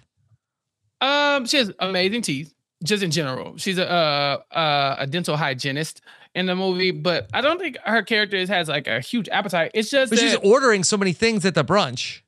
[1.01, 2.53] Um, she has amazing teeth,
[2.84, 3.57] just in general.
[3.57, 6.01] She's a uh, uh, a dental hygienist
[6.36, 9.72] in the movie, but I don't think her character has like a huge appetite.
[9.74, 12.22] It's just But she's ordering so many things at the brunch.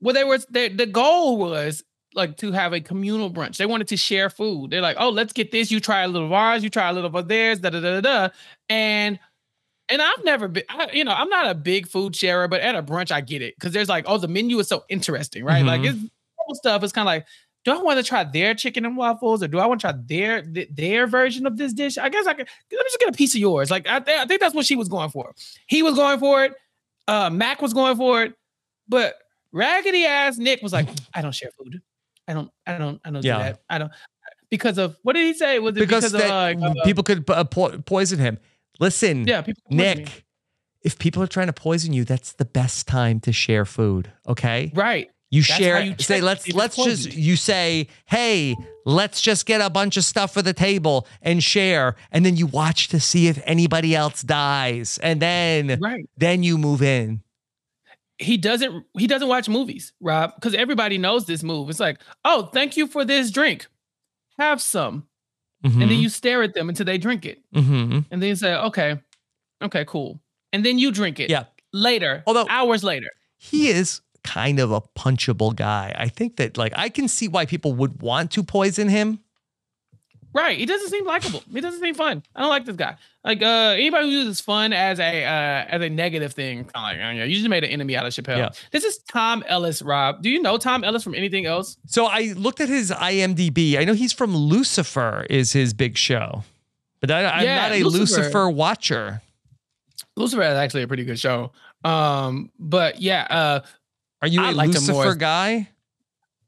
[0.00, 1.84] well, they were they, the goal was
[2.14, 3.56] like to have a communal brunch.
[3.56, 4.70] They wanted to share food.
[4.70, 5.70] They're like, oh, let's get this.
[5.70, 6.62] You try a little of ours.
[6.62, 7.58] You try a little of theirs.
[7.60, 8.28] Da da da da da.
[8.68, 9.18] And
[9.92, 12.74] and I've never been, I, you know, I'm not a big food sharer, but at
[12.74, 15.64] a brunch I get it because there's like, oh, the menu is so interesting, right?
[15.64, 16.10] Like Mhm.
[16.48, 16.82] it's stuff.
[16.82, 17.26] It's kind of like.
[17.64, 19.94] Do I want to try their chicken and waffles, or do I want to try
[20.04, 21.96] their th- their version of this dish?
[21.96, 22.48] I guess I could.
[22.72, 23.70] Let me just get a piece of yours.
[23.70, 25.32] Like I, th- I think that's what she was going for.
[25.68, 26.54] He was going for it.
[27.06, 28.34] Uh, Mack was going for it,
[28.88, 29.14] but
[29.52, 31.80] raggedy ass Nick was like, I don't share food.
[32.26, 33.36] I don't, I don't, I don't Yeah.
[33.38, 33.62] do that.
[33.70, 33.92] I don't
[34.50, 35.60] because of what did he say?
[35.60, 38.38] Was it because because, that of uh, people could uh, po- poison him.
[38.82, 40.24] Listen, Yeah, people could poison Nick,
[40.82, 44.10] if people are trying to poison you, that's the best time to share food.
[44.28, 45.08] Okay, right?
[45.30, 45.80] You That's share.
[45.80, 46.86] you say let's let's just.
[47.06, 47.14] poisoned.
[47.14, 48.54] You say, hey,
[48.84, 52.46] let's just get a bunch of stuff for the table and share, and then you
[52.46, 56.04] watch to see if anybody else dies, and then Right.
[56.18, 57.22] then you move in.
[58.18, 61.70] he doesn't he doesn't watch movies, Rob, because everybody knows this move.
[61.70, 63.66] It's like, oh, thank you for this drink.
[64.38, 65.06] Have some.
[65.64, 67.42] And then you stare at them until they drink it.
[67.54, 68.00] Mm-hmm.
[68.10, 69.00] And then you say, okay,
[69.62, 70.20] okay, cool.
[70.52, 71.30] And then you drink it.
[71.30, 71.44] Yeah.
[71.72, 72.22] Later.
[72.26, 73.10] Although hours later.
[73.38, 75.94] he is kind of a punchable guy.
[75.98, 79.20] I think that like I can see why people would want to poison him.
[80.34, 80.56] Right.
[80.58, 81.42] He doesn't seem likable.
[81.52, 82.22] He doesn't seem fun.
[82.34, 82.96] I don't like this guy.
[83.22, 86.82] Like uh anybody who uses fun as a uh as a negative thing, kind of
[86.82, 88.38] like, oh, yeah, you just made an enemy out of Chappell.
[88.38, 88.48] Yeah.
[88.70, 90.22] This is Tom Ellis, Rob.
[90.22, 91.76] Do you know Tom Ellis from anything else?
[91.86, 93.76] So I looked at his IMDb.
[93.78, 96.44] I know he's from Lucifer is his big show.
[97.00, 98.20] But I, I'm Yeah, not a Lucifer.
[98.22, 99.22] Lucifer watcher.
[100.16, 101.52] Lucifer is actually a pretty good show.
[101.84, 103.60] Um, but yeah, uh
[104.22, 105.68] Are you I a Lucifer guy?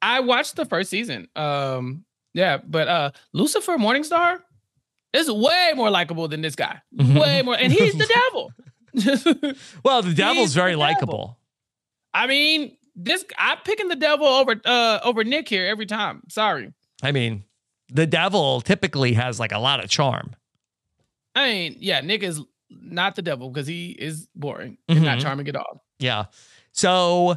[0.01, 1.29] I watched the first season.
[1.35, 2.04] Um,
[2.35, 4.39] yeah, but uh Lucifer Morningstar
[5.13, 6.81] is way more likable than this guy.
[6.93, 8.53] Way more, and he's the devil.
[9.85, 11.39] Well, the devil's He's very the likable.
[12.13, 16.23] I mean, this I'm picking the devil over uh over Nick here every time.
[16.29, 16.73] Sorry.
[17.03, 17.45] I mean,
[17.93, 20.35] the devil typically has like a lot of charm.
[21.35, 25.23] I mean, yeah, Nick is not the devil because he is boring and not Mhm.
[25.23, 25.85] charming at all.
[25.99, 26.27] Yeah.
[26.73, 27.37] So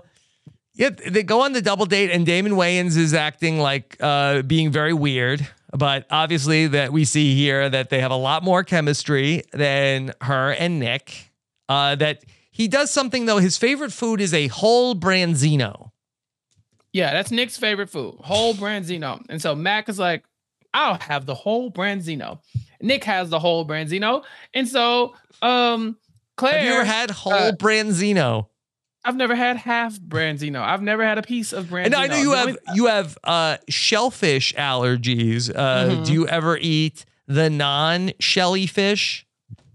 [0.78, 4.71] yeah, they go on the double date, and Damon Wayans is acting like uh, being
[4.71, 5.45] very weird.
[5.75, 10.51] But obviously, that we see here that they have a lot more chemistry than her
[10.53, 11.32] and Nick.
[11.67, 13.39] Uh, that he does something though.
[13.39, 15.91] His favorite food is a whole branzino.
[16.93, 19.23] Yeah, that's Nick's favorite food, whole branzino.
[19.30, 20.23] And so Mack is like,
[20.73, 22.39] I'll have the whole branzino.
[22.82, 24.23] Nick has the whole branzino.
[24.53, 25.97] And so um
[26.38, 28.47] Claire Have you ever had whole uh, branzino?
[29.08, 30.62] I've never had half branzino.
[30.62, 31.86] I've never had a piece of branzino.
[31.86, 35.49] And I know you have you have uh, shellfish allergies.
[35.49, 36.05] Uh, Mhm.
[36.05, 39.26] Do you ever eat the non-shelly fish?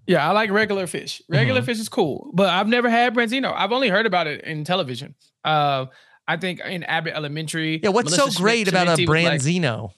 [0.06, 1.22] Yeah, I like regular fish.
[1.28, 1.66] Regular Mm-hmm.
[1.66, 3.54] fish is cool, but I've never had branzino.
[3.56, 5.14] I've only heard about it in television.
[5.44, 5.86] Uh,
[6.28, 7.80] I think in Abbott Elementary.
[7.82, 9.92] Yeah, what's Melissa so great about a was like- branzino?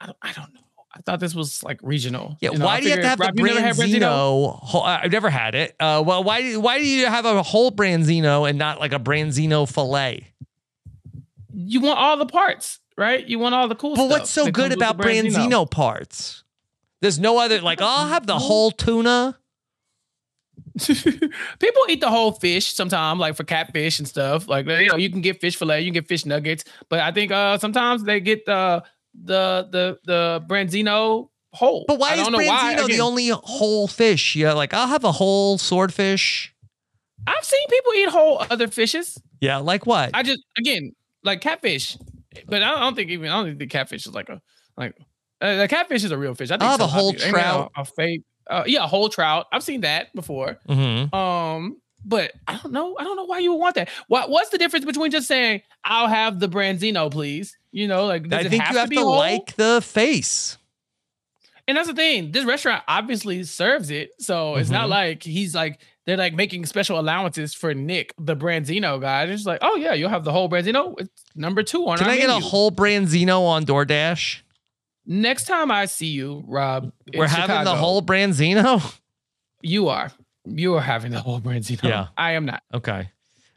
[0.00, 0.60] I, don't, I don't know.
[1.00, 2.36] I thought this was like regional.
[2.42, 4.58] Yeah, You know, I why do you have to have the Rob, branzino?
[4.62, 5.74] whole- I- I've never had it.
[5.80, 8.98] Uh, well, why do why do you have a whole branzino and not like a
[8.98, 10.32] branzino fillet?
[11.54, 13.26] You want all the parts, right?
[13.26, 14.08] You want all the cool stuff.
[14.10, 14.20] But stuff.
[14.20, 15.70] what's so good about the branzino.
[15.70, 16.44] parts?
[17.00, 19.38] There's no other like I'll have the whole tuna.
[20.86, 24.48] People eat the whole fish sometimes, like for catfish and stuff.
[24.48, 27.10] Like you know, you can get fish fillet, you can get fish nuggets, but I
[27.10, 28.82] think uh sometimes they get the
[29.14, 31.84] the the the branzino whole.
[31.88, 32.48] But why I is don't know branzino
[32.82, 32.86] why.
[32.86, 34.36] the only whole fish?
[34.36, 36.54] Yeah, like I'll have a whole swordfish.
[37.26, 39.20] I've seen people eat whole other fishes.
[39.40, 40.10] Yeah, like what?
[40.14, 40.92] I just again
[41.24, 41.96] like catfish,
[42.46, 44.40] but I don't, think even I don't think the catfish is like a
[44.76, 44.96] like
[45.40, 46.50] uh, the catfish is a real fish.
[46.50, 47.72] I think Oh, the tilapia- whole trout.
[47.76, 48.22] a, a fake.
[48.48, 49.46] Uh, yeah, a whole trout.
[49.52, 50.58] I've seen that before.
[50.68, 51.14] Mm-hmm.
[51.14, 52.96] Um, but I don't know.
[52.98, 53.88] I don't know why you would want that.
[54.08, 57.56] What What's the difference between just saying I'll have the branzino, please?
[57.72, 59.16] You know, like I think have you have to be to whole?
[59.16, 60.56] like the face.
[61.68, 62.32] And that's the thing.
[62.32, 64.90] This restaurant obviously serves it, so it's not Mhm.
[64.90, 69.22] like he's like they're like making special allowances for Nick, the branzino guy.
[69.24, 70.94] It's just like, oh yeah, you'll have the whole branzino.
[70.98, 74.40] It's number two on Can I get a whole branzino on DoorDash?
[75.06, 78.96] Next time I see you, Rob, We're having the whole branzino.
[79.62, 80.10] You are.
[80.44, 81.82] You are having the whole branzino.
[81.84, 82.08] Yeah.
[82.16, 82.62] I am not.
[82.72, 82.92] Okay.
[82.92, 83.10] I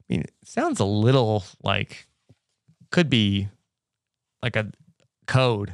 [0.10, 2.08] mean, it sounds a little like
[2.92, 3.48] could be
[4.42, 4.72] like a
[5.28, 5.74] code.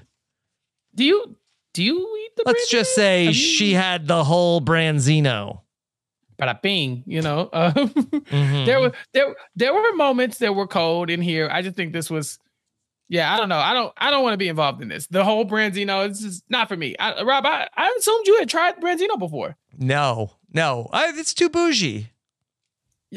[0.96, 1.36] Do you
[1.74, 5.62] do you eat the Let's just say Have she had the whole branzino.
[6.40, 7.50] Bada bing, you know.
[7.52, 8.66] Uh, Mhm.
[8.66, 11.50] There were there there were moments that were cold in here.
[11.52, 12.40] I just think this was,
[13.10, 13.34] yeah.
[13.34, 13.58] I don't know.
[13.58, 15.08] I don't I don't want to be involved in this.
[15.08, 16.08] The whole branzino.
[16.08, 16.96] It's just not for me.
[16.98, 19.58] I, Rob, I, I assumed you had tried branzino before.
[19.78, 22.12] No, no, I, it's too bougie.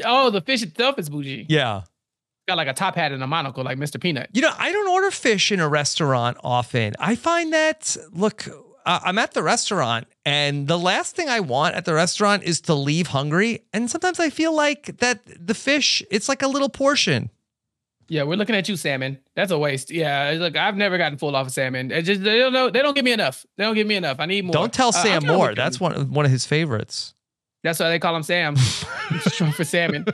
[0.05, 1.47] Oh, the fish itself is bougie.
[1.49, 1.83] Yeah.
[2.49, 4.01] Got like a top hat and a monocle, like Mr.
[4.01, 4.31] Peanut.
[4.33, 6.95] You know, I don't order fish in a restaurant often.
[6.99, 8.49] I find that, look,
[8.85, 12.61] uh, I'm at the restaurant, and the last thing I want at the restaurant is
[12.63, 13.65] to leave hungry.
[13.73, 17.31] And sometimes I feel like that the fish, it's like a little portion.
[18.09, 19.19] Yeah, we're looking at you, salmon.
[19.37, 19.91] That's a waste.
[19.91, 21.91] Yeah, look, I've never gotten full off of salmon.
[21.91, 22.69] It just they don't know.
[22.71, 23.47] They don't give me enough.
[23.57, 24.19] They don't give me enough.
[24.21, 24.53] I need more.
[24.53, 25.55] Don't tell Sam more.
[25.55, 27.15] That's one, one of his favorites.
[27.63, 28.57] That's why they call him Sam.
[29.33, 30.05] Short for salmon.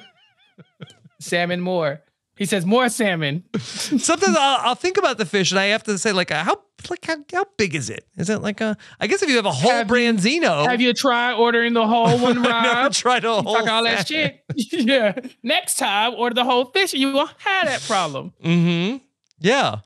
[1.21, 2.03] salmon more.
[2.37, 3.43] He says more salmon.
[3.59, 6.63] Sometimes I'll, I'll think about the fish, and I have to say, like, uh, how
[6.89, 8.07] like how, how big is it?
[8.17, 8.77] Is it like a?
[9.01, 11.85] I guess if you have a whole Have you- branzino, Have you tried ordering the
[11.87, 12.63] whole one, Rob?
[12.63, 14.41] never tried a You whole talk all that shit.
[14.55, 15.19] yeah.
[15.43, 18.33] Next time, order the whole fish, and you won't have that problem.
[18.45, 18.99] Mm-hmm.
[19.41, 19.81] Yeah.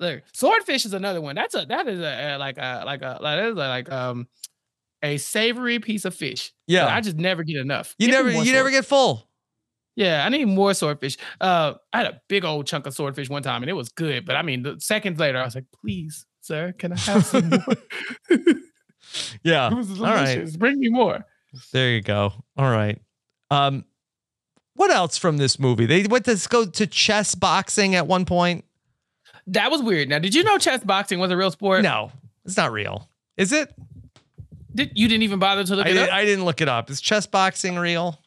[0.00, 1.36] Look, swordfish is another one.
[1.36, 3.92] That's a that is a, uh like a like a like, that is a, like
[3.92, 4.26] um
[5.04, 6.52] a savory piece of fish.
[6.66, 6.86] Yeah.
[6.86, 7.94] I just never get enough.
[7.98, 9.28] You Give never you never get full.
[9.96, 11.16] Yeah, I need more swordfish.
[11.40, 14.26] Uh, I had a big old chunk of swordfish one time, and it was good.
[14.26, 17.50] But I mean, the seconds later, I was like, "Please, sir, can I have some
[17.50, 17.60] more?
[19.44, 19.70] Yeah.
[19.70, 20.58] it was All right.
[20.58, 21.24] Bring me more."
[21.72, 22.32] There you go.
[22.56, 23.00] All right.
[23.50, 23.84] Um,
[24.74, 25.86] what else from this movie?
[25.86, 28.64] They went to go to chess boxing at one point.
[29.46, 30.08] That was weird.
[30.08, 31.82] Now, did you know chess boxing was a real sport?
[31.82, 32.10] No,
[32.44, 33.08] it's not real.
[33.36, 33.72] Is it?
[34.74, 36.14] Did, you didn't even bother to look I, it did, up?
[36.14, 36.90] I didn't look it up.
[36.90, 38.18] Is chess boxing real?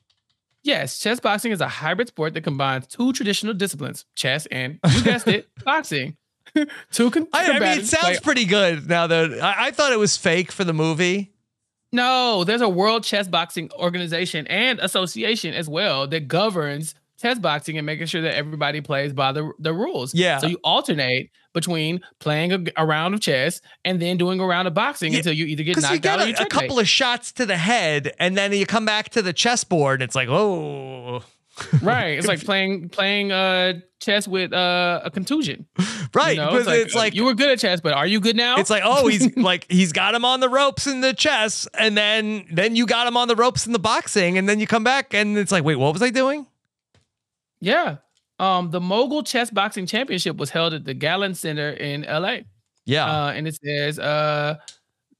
[0.64, 5.04] Yes, chess boxing is a hybrid sport that combines two traditional disciplines: chess and you
[5.04, 6.18] guessed it, boxing.
[6.92, 8.88] two con- I, I mean, it sounds pretty good.
[8.88, 11.32] Now that I, I thought it was fake for the movie.
[11.92, 17.78] No, there's a World Chess Boxing Organization and Association as well that governs chess boxing
[17.78, 20.14] and making sure that everybody plays by the, the rules.
[20.14, 20.38] Yeah.
[20.40, 24.68] So you alternate between playing a, a round of chess and then doing a round
[24.68, 26.46] of boxing Yeah, until you either get knocked you get out or a, you a
[26.46, 30.02] couple of shots to the head, and then you come back to the chessboard.
[30.02, 31.24] It's like, oh,
[31.82, 32.18] right.
[32.18, 35.66] It's like playing playing uh chess with uh, a contusion.
[36.14, 36.36] right.
[36.36, 38.36] You know, because it's uh, like you were good at chess, but are you good
[38.36, 38.58] now?
[38.58, 41.98] It's like, oh, he's like he's got him on the ropes in the chess, and
[41.98, 44.84] then then you got him on the ropes in the boxing, and then you come
[44.84, 46.46] back and it's like, wait, what was I doing?
[47.62, 47.98] Yeah.
[48.40, 52.40] Um, the Mogul Chess Boxing Championship was held at the Galen Center in LA.
[52.86, 53.06] Yeah.
[53.06, 54.56] Uh, and it says uh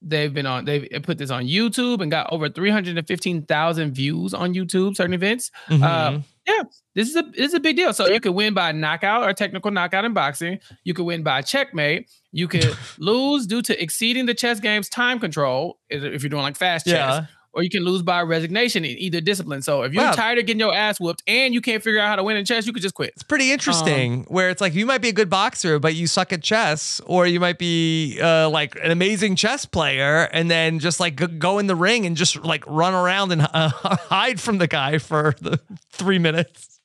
[0.04, 4.96] they've been on they've put this on YouTube and got over 315,000 views on YouTube
[4.96, 5.52] certain events.
[5.70, 5.74] Uh
[6.12, 6.24] Mhm.
[6.48, 6.64] yeah,
[6.94, 7.92] this is a this is a big deal.
[7.94, 10.60] So you could win by knockout or technical knockout in boxing.
[10.84, 12.10] You could win by checkmate.
[12.32, 16.44] You could lose due to exceeding the chess game's time control if if you're doing
[16.44, 16.94] like fast chess.
[16.94, 17.26] Yeah.
[17.58, 19.64] Or you can lose by resignation in either discipline.
[19.64, 20.12] So if you're Wow.
[20.12, 22.46] tired of getting your ass whooped and you can't figure out how to win in
[22.46, 23.14] chess, you could just quit.
[23.16, 26.32] It's pretty interesting where it's like you might be a good boxer, but you suck
[26.32, 31.00] at chess, or you might be uh, like an amazing chess player and then just
[31.00, 34.68] like go in the ring and just like run around and uh, hide from the
[34.68, 35.60] guy for the
[35.92, 36.80] three minutes.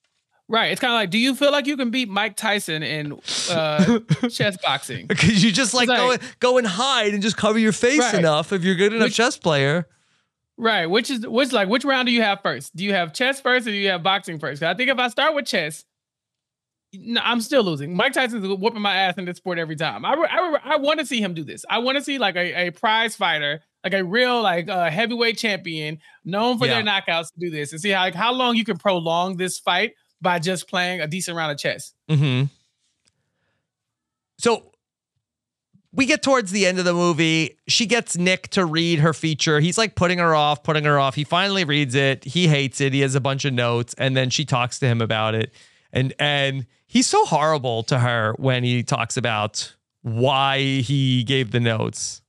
[0.49, 0.73] Right.
[0.73, 3.13] It's kind of like, do you feel like you can beat Mike Tyson in
[3.51, 4.01] uh,
[4.31, 5.07] chess boxing?
[5.13, 5.99] Because you just like, It's
[6.41, 8.15] go, go and hide and just cover your face Right.
[8.15, 9.87] enough if you're good enough Which- chess player.
[10.59, 10.87] Right.
[10.87, 12.75] Which is which like which round do you have first?
[12.77, 14.63] Do you have chess first or do you have boxing first?
[14.63, 15.85] I think if I start with chess,
[16.93, 17.97] no, I'm still losing.
[17.97, 20.05] Mike Tyson's whooping my ass in this sport every time.
[20.05, 21.65] I I, I want to see him do this.
[21.71, 25.39] I want to see like a, a prize fighter, like a real like uh, heavyweight
[25.39, 28.65] champion known for their knockouts to do this and see how like how long you
[28.65, 31.95] can prolong this fight by just playing a decent round of chess.
[32.11, 32.45] Mm-hmm.
[34.39, 34.72] So
[35.93, 37.59] we get towards the end of the movie.
[37.69, 39.61] She gets Nick to read her feature.
[39.61, 41.15] He's like putting her off, putting her off.
[41.15, 42.25] He finally reads it.
[42.25, 42.93] He hates it.
[42.93, 45.53] He has a bunch of notes, and then she talks to him about it.
[45.93, 51.61] And and he's so horrible to her when he talks about why he gave the
[51.61, 52.23] notes.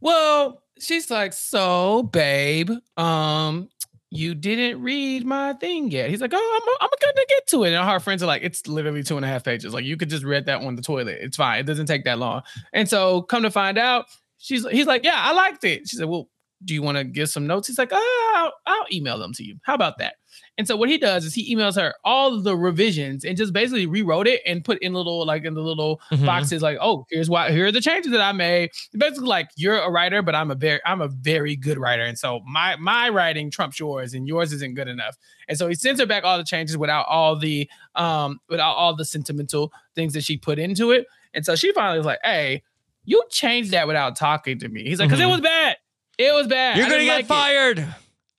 [0.00, 3.68] Well, she's like, so babe, um,
[4.10, 6.10] you didn't read my thing yet.
[6.10, 7.68] He's like, oh, I'm, I'm gonna get to it.
[7.68, 9.74] And our friends are like, it's literally two and a half pages.
[9.74, 11.18] Like you could just read that in the toilet.
[11.20, 11.60] It's fine.
[11.60, 12.42] It doesn't take that long.
[12.72, 14.06] And so come to find out,
[14.38, 15.88] she's he's like, yeah, I liked it.
[15.88, 16.28] She said, well,
[16.64, 17.68] do you want to give some notes?
[17.68, 19.56] He's like, oh, I'll, I'll email them to you.
[19.62, 20.14] How about that?
[20.58, 23.86] And so what he does is he emails her all the revisions and just basically
[23.86, 26.24] rewrote it and put in little like in the little Mhm.
[26.26, 28.70] boxes like, oh, here's why here are the changes that I made.
[28.96, 32.18] Basically, like you're a writer, but I'm a very I'm a very good writer, and
[32.18, 35.16] so my my writing trumps yours, and yours isn't good enough.
[35.48, 38.94] And so he sends her back all the changes without all the um without all
[38.96, 41.06] the sentimental things that she put into it.
[41.34, 42.62] And so she finally was like, hey,
[43.04, 44.84] you changed that without talking to me.
[44.84, 45.30] He's like, because it Mhm.
[45.32, 45.76] was bad.
[46.18, 46.76] It was bad.
[46.78, 47.94] You're gonna get like it." fired.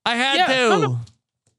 [0.06, 0.88] I had Yeah, come to.
[0.88, 1.00] to-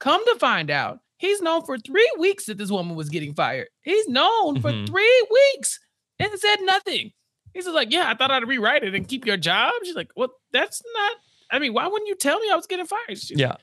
[0.01, 3.67] Come to find out, he's known for three weeks that this woman was getting fired.
[3.83, 4.87] He's known for Mhm.
[4.87, 5.81] three weeks
[6.21, 7.11] and said nothing.
[7.53, 9.73] He's just like, yeah, I thought I'd rewrite it and keep your job.
[9.85, 11.13] She's like, well, that's not.
[11.51, 13.19] I mean, why wouldn't you tell me I was getting fired?
[13.19, 13.49] She's Yeah.
[13.49, 13.59] like,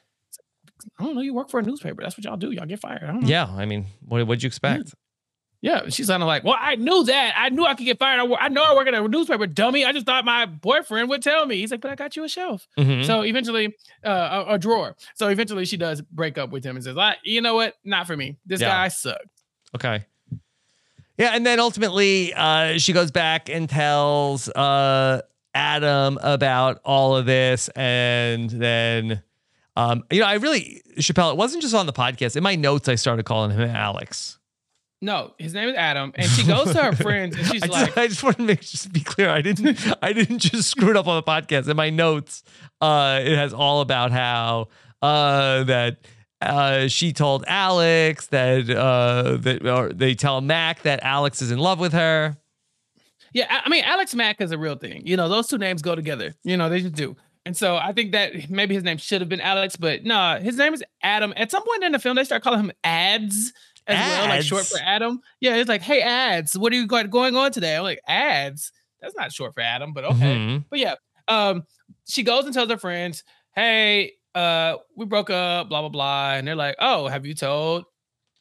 [0.99, 1.21] I don't know.
[1.21, 2.01] You work for a newspaper.
[2.03, 2.51] That's what y'all do.
[2.51, 3.03] Y'all get fired.
[3.03, 3.27] I don't know.
[3.29, 3.45] Yeah.
[3.45, 4.93] I mean, what what'd you expect?
[5.65, 7.33] Yeah, she's kind of like, well, I knew that.
[7.35, 8.19] I knew I could get fired.
[8.19, 9.83] I, I know I work at a newspaper, dummy.
[9.83, 11.55] I just thought my boyfriend would tell me.
[11.57, 12.67] He's like, but I got you a shelf.
[12.77, 13.03] Mhm.
[13.03, 14.95] So eventually, uh, a, a drawer.
[15.15, 17.73] So eventually, she does break up with him and says, I, you know what?
[17.83, 18.37] Not for me.
[18.45, 18.67] This Yeah.
[18.69, 19.25] guy sucked.
[19.75, 20.05] Okay.
[21.17, 25.23] Yeah, and then ultimately, uh, she goes back and tells uh,
[25.55, 29.23] Adam about all of this, and then,
[29.75, 31.31] um, you know, I really Chappell.
[31.31, 32.35] It wasn't just on the podcast.
[32.35, 34.37] In my notes, I started calling him Alex.
[35.05, 37.85] No, his name is Adam, and she goes to her friends and she's I like,
[37.85, 39.29] just, I just want to make just be clear.
[39.29, 39.77] I didn't.
[40.01, 41.69] I didn't just screw it up on the podcast.
[41.69, 42.41] In my notes,
[42.81, 44.69] uh, it has all about how
[45.03, 45.97] uh, that
[46.41, 51.59] uh, she told Alex that uh, that or they tell Mack that Alex is in
[51.59, 52.35] love with her.
[53.31, 55.05] Yeah, I I mean, Alex Mack is a real thing.
[55.05, 56.33] You know, those two names go together.
[56.43, 57.15] You know, they just do.
[57.45, 60.57] And so I think that maybe his name should have been Alex, but no, his
[60.57, 61.31] name is Adam.
[61.37, 63.53] At some point in the film, they start calling him Ads
[63.87, 65.19] as well, like short for Adam.
[65.39, 67.75] Yeah, it's like, hey, Ads, what are you got going on today?
[67.75, 68.71] I'm like, Ads?
[69.01, 70.35] That's not short for Adam, but okay.
[70.35, 70.65] Mhm.
[70.69, 70.95] But yeah,
[71.27, 71.63] um,
[72.07, 73.23] she goes and tells her friends,
[73.55, 76.33] hey, uh, we broke up, blah, blah, blah.
[76.33, 77.85] And they're like, oh, have you told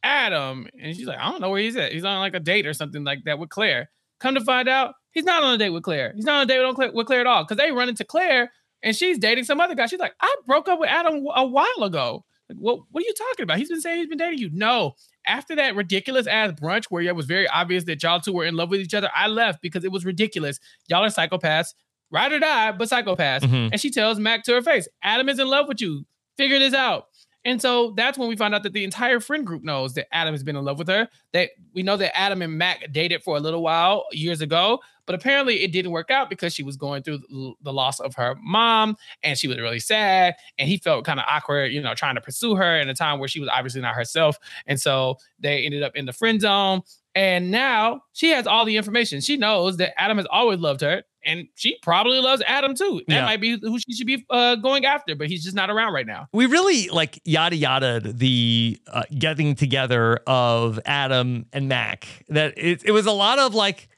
[0.02, 0.66] Adam?
[0.80, 1.92] And she's like, I don't know where he's at.
[1.92, 3.90] He's on like a date or something like that with Claire.
[4.20, 6.12] Come to find out, he's not on a date with Claire.
[6.14, 7.44] He's not on a date with Claire, with Claire at all.
[7.44, 8.50] Because they run into Claire
[8.82, 9.86] and she's dating some other guy.
[9.86, 12.24] She's like, I broke up with Adam a while ago.
[12.48, 13.58] Like, what, what are you talking about?
[13.58, 14.50] He's been saying he's been dating you.
[14.52, 14.94] No.
[15.26, 18.54] After that ridiculous ass brunch where it was very obvious that y'all two were in
[18.54, 20.60] love with each other, I left because it was ridiculous.
[20.88, 21.74] Y'all are psychopaths,
[22.10, 23.40] ride or die, but psychopaths.
[23.40, 23.70] Mhm.
[23.72, 26.04] And she tells Mack to her face, Adam is in love with you.
[26.36, 27.06] Figure this out.
[27.46, 30.32] And so that's when we find out that the entire friend group knows that Adam
[30.32, 31.08] has been in love with her.
[31.32, 35.14] That we know that Adam and Mack dated for a little while years ago, but
[35.14, 37.18] apparently it didn't work out because she was going through
[37.62, 40.34] the- loss of her mom and she was really sad.
[40.58, 43.18] And he felt kind of awkward, you know, trying to pursue her in a time
[43.18, 44.38] where she was obviously not herself.
[44.66, 46.82] And so they ended up in the friend zone.
[47.16, 49.20] And now she has all the information.
[49.20, 53.02] She knows that Adam has always loved her and she probably loves Adam too.
[53.08, 53.24] That Yeah.
[53.24, 56.06] might be who she should be uh, going after, but he's just not around right
[56.06, 56.26] now.
[56.32, 62.06] we really like yada yada the uh, getting together of Adam and Mack.
[62.28, 63.88] That it, it was a lot of like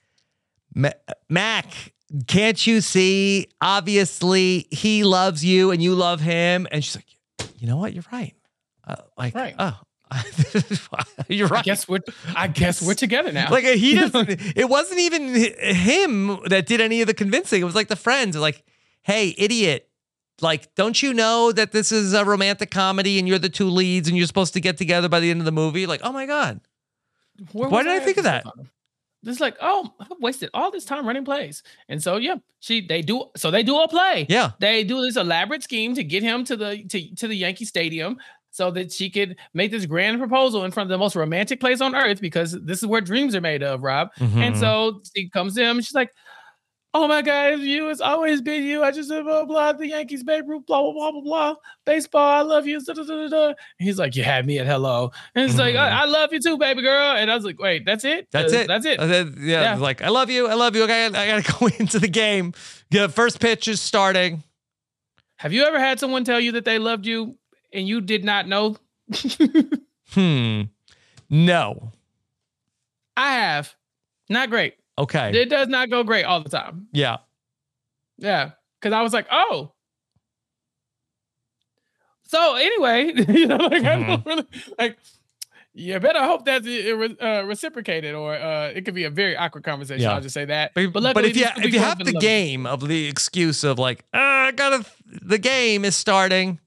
[1.28, 1.92] Mack.
[2.28, 3.48] Can't you see?
[3.60, 6.66] Obviously, he loves you and you love him.
[6.70, 7.92] And she's like, you know what?
[7.94, 8.34] You're right.
[8.86, 9.54] Uh, like, Right.
[9.58, 9.80] oh,
[11.28, 11.58] you're right.
[11.60, 11.98] I guess we're
[12.36, 13.50] I guess we're together now.
[13.50, 14.30] Like he doesn't.
[14.56, 17.60] it wasn't even him that did any of the convincing.
[17.60, 18.36] It was like the friends.
[18.36, 18.62] Like,
[19.02, 19.88] hey, idiot.
[20.40, 24.06] Like, don't you know that this is a romantic comedy and you're the two leads
[24.06, 25.86] and you're supposed to get together by the end of the movie?
[25.86, 26.60] Like, oh my god.
[27.52, 28.44] Where Why did I at think of that?
[28.44, 28.70] time?
[29.26, 31.62] It's like, oh, I've wasted all this time running plays.
[31.88, 34.26] And so yeah, she they do so they do a play.
[34.28, 34.52] Yeah.
[34.60, 38.18] They do this elaborate scheme to get him to the to, to the Yankee Stadium
[38.50, 41.82] so that she could make this grand proposal in front of the most romantic place
[41.82, 44.08] on earth because this is where dreams are made of, Rob.
[44.18, 44.60] And Mhm.
[44.60, 46.10] so she comes to him and she's like,
[46.98, 47.90] Oh my God, it's you.
[47.90, 48.82] It's always been you.
[48.82, 49.72] I just blah blah blah.
[49.74, 51.54] The Yankees, Babe Ruth, blah blah blah blah blah.
[51.84, 52.80] Baseball, I love you.
[52.82, 53.52] Da, da, da.
[53.78, 55.10] He's like, You had me at hello.
[55.34, 55.78] And it's like, Mhm.
[55.78, 57.14] I, I love you too, baby girl.
[57.14, 58.28] And I was like, Wait, that's it?
[58.32, 58.66] That's Uh, it.
[58.68, 58.98] That's it.
[58.98, 59.74] Yeah, Yeah.
[59.76, 60.46] Like, I love you.
[60.48, 60.84] I love you.
[60.84, 62.54] Okay, I gotta go into the game.
[62.90, 64.42] The first pitch is starting.
[65.36, 67.36] Have you ever had someone tell you that they loved you
[67.74, 68.76] and you did not know?
[70.14, 70.62] Hmm.
[71.28, 71.92] No.
[73.18, 73.74] I have.
[74.30, 74.74] Not great.
[74.98, 75.30] Okay.
[75.40, 76.88] It does not go great all the time.
[76.92, 77.18] Yeah.
[78.18, 78.52] Yeah.
[78.82, 79.72] Cause I was like, oh.
[82.24, 84.46] So anyway, you know, like I don't really
[84.78, 84.98] like
[85.74, 90.02] you better hope that's uh, reciprocated or uh, it could be a very awkward conversation.
[90.02, 90.14] Yeah.
[90.14, 90.72] I'll just say that.
[90.74, 94.00] But, but luckily, if you if you have the game of the excuse of like,
[94.14, 96.58] uh, I gotta, the game is starting.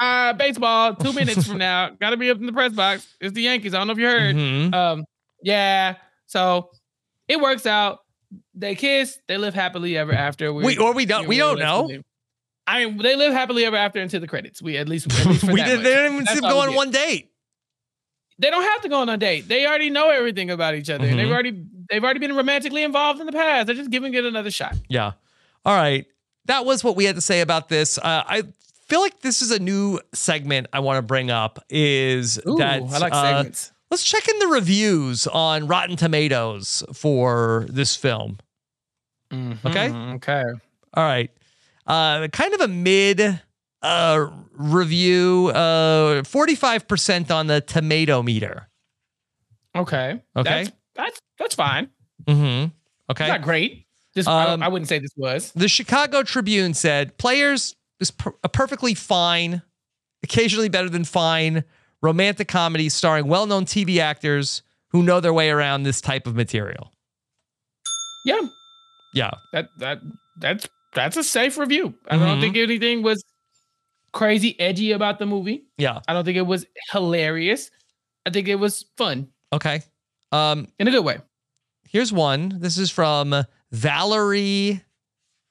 [0.00, 3.06] uh, baseball, two minutes from now, got to be up in the press box.
[3.20, 3.72] It's the Yankees.
[3.74, 4.36] I don't know if you heard.
[4.36, 4.74] Mhm.
[4.74, 5.04] Um,
[5.42, 5.96] yeah.
[6.26, 6.70] So
[7.28, 8.00] it works out.
[8.54, 9.18] They kiss.
[9.28, 10.52] They live happily ever after.
[10.52, 11.90] We- or we don't- we don't know.
[12.66, 14.60] I mean, they live happily ever after into the credits.
[14.60, 15.80] We at least, at least we did.
[15.80, 17.30] They didn't even That's see them go on one date.
[18.38, 19.48] They don't have to go on a date.
[19.48, 21.06] They already know everything about each other.
[21.06, 21.32] They've Mhm.
[21.32, 23.66] already they've already been romantically involved in the past.
[23.66, 24.76] They're just giving it another shot.
[24.88, 25.12] Yeah.
[25.64, 26.06] All right.
[26.44, 27.98] That was what we had to say about this.
[27.98, 28.42] Uh, I
[28.86, 31.64] feel like this is a new segment I want to bring up.
[31.70, 33.72] Is Ooh, that I like uh, segments.
[33.90, 38.38] Let's check in the reviews on Rotten Tomatoes for this film.
[39.32, 39.88] Okay.
[39.90, 40.44] Mhm, Okay.
[40.94, 41.30] All right.
[41.86, 43.40] Uh, kind of a mid
[43.82, 45.48] uh, review.
[45.48, 48.68] Uh, forty-five percent on the tomato meter.
[49.76, 50.20] Okay.
[50.36, 50.64] Okay.
[50.64, 51.88] That's that's, that's fine.
[52.24, 52.64] Mm-hmm.
[52.64, 52.72] It's
[53.10, 53.28] Okay.
[53.28, 53.84] not great.
[54.16, 55.52] I, Um, don't- I wouldn't say this was.
[55.52, 59.62] The Chicago Tribune said players is per- a perfectly fine,
[60.24, 61.62] occasionally better than fine
[62.02, 66.92] romantic comedy starring well-known TV actors who know their way around this type of material.
[68.24, 68.40] Yeah.
[69.14, 69.30] Yeah.
[69.52, 70.00] That that
[70.38, 71.94] that's that's a safe review.
[72.08, 72.40] I don't Mhm.
[72.40, 73.22] think anything was
[74.12, 75.64] crazy edgy about the movie.
[75.76, 76.00] Yeah.
[76.08, 77.70] I don't think it was hilarious.
[78.26, 79.82] I think it was fun Okay.
[80.32, 81.18] Um, in a good way.
[81.88, 82.58] Here's one.
[82.60, 84.82] This is from Valerie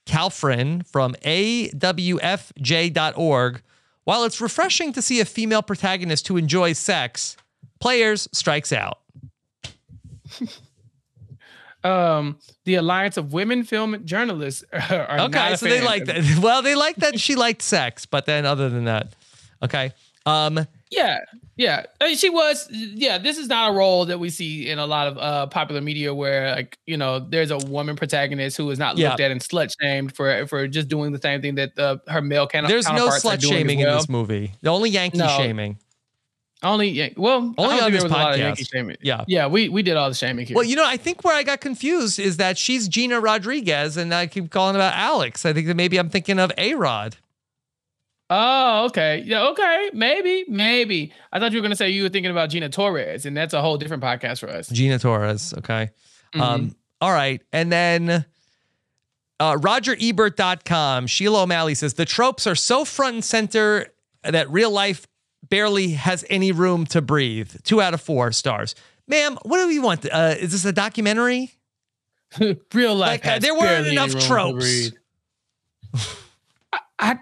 [0.06, 1.16] Kalfrin from
[2.46, 3.62] awfj.org.
[4.08, 7.36] While it's refreshing to see a female protagonist who enjoys sex,
[7.82, 9.00] players strikes out.
[11.84, 16.24] Um, the Alliance of Women Film Journalists are Okay, so they like that.
[16.42, 19.14] Well, they like that she liked sex, but then other than that,
[19.62, 19.92] okay.
[20.26, 21.20] Um, Yeah,
[21.58, 21.84] yeah.
[22.00, 22.70] I mean, she was.
[22.72, 25.82] Yeah, this is not a role that we see in a lot of uh, popular
[25.82, 29.10] media where, like, you know, there's a woman protagonist who is not Yeah.
[29.10, 32.22] looked at and slut shamed for for just doing the same thing that uh, her
[32.22, 34.54] male can- there's no counterparts are slut shaming in this movie.
[34.62, 35.28] The only Yankee No.
[35.28, 35.78] shaming.
[36.64, 38.72] Only, well, Only on this there was a lot of Yankee podcast.
[38.74, 38.98] shaming.
[39.02, 39.24] Yeah.
[39.28, 39.46] yeah.
[39.46, 40.56] We we did all the shaming here.
[40.56, 44.12] Well, you know, I think where I got confused is that she's Gina Rodriguez, and
[44.12, 45.46] I keep calling about Alex.
[45.46, 47.16] I think that maybe I'm thinking of A Rod.
[48.30, 49.24] Oh, okay.
[49.26, 49.90] Yeah, okay.
[49.94, 51.14] Maybe, maybe.
[51.32, 53.62] I thought you were gonna say you were thinking about Gina Torres, and that's a
[53.62, 54.68] whole different podcast for us.
[54.68, 55.54] Gina Torres.
[55.58, 55.92] Okay.
[56.34, 56.42] Mm-hmm.
[56.42, 57.42] Um, all right.
[57.54, 58.26] And then
[59.40, 63.88] uh, RogerEbert.com, Sheila O'Malley says the tropes are so front and center
[64.24, 65.08] that real life
[65.48, 67.52] barely has any room to breathe.
[67.64, 68.76] Two out of four stars.
[69.08, 70.06] Ma'am, what do we want?
[70.12, 71.52] Uh, is this a documentary?
[72.74, 73.24] Real life.
[73.24, 74.66] Like, uh, there weren't enough any room to tropes.
[74.66, 74.94] breathe.
[77.00, 77.20] I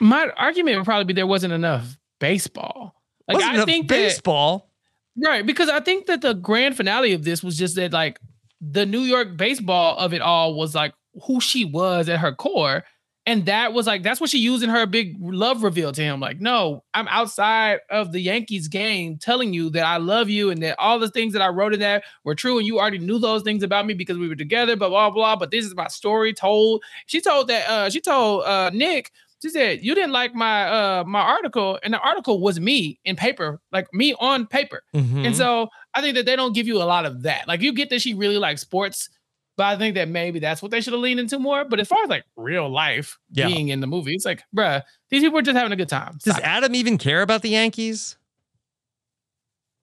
[0.00, 2.94] my argument would probably be there wasn't enough baseball.
[3.26, 4.70] Like Wasn't I enough think that- baseball.
[5.16, 8.18] right because I think that the grand finale of this was just that like
[8.60, 10.94] the New York baseball of it all was like
[11.26, 12.84] who she was at her core,
[13.26, 16.18] And that was like that's what she used in her big love reveal to him.
[16.20, 20.62] Like, no, I'm outside of the Yankees game telling you that I love you and
[20.62, 22.56] that all the things that I wrote in that were true.
[22.58, 25.36] And you already knew those things about me because we were together, blah, blah, blah.
[25.36, 26.82] But this is my story told.
[27.06, 29.10] She told that uh she told uh Nick,
[29.42, 33.16] she said, You didn't like my uh my article, and the article was me in
[33.16, 34.82] paper, like me on paper.
[34.94, 35.26] Mhm.
[35.26, 37.46] And so I think that they don't give you a lot of that.
[37.48, 39.08] Like you get that she really likes sports,
[39.56, 41.64] but I think that maybe that's what they should have leaned into more.
[41.64, 43.46] But as far as like real life Yeah.
[43.48, 46.18] being in the movie, it's like, bruh, these people are just having a good time.
[46.24, 46.46] Does Stop.
[46.46, 48.16] Adam even care about the Yankees?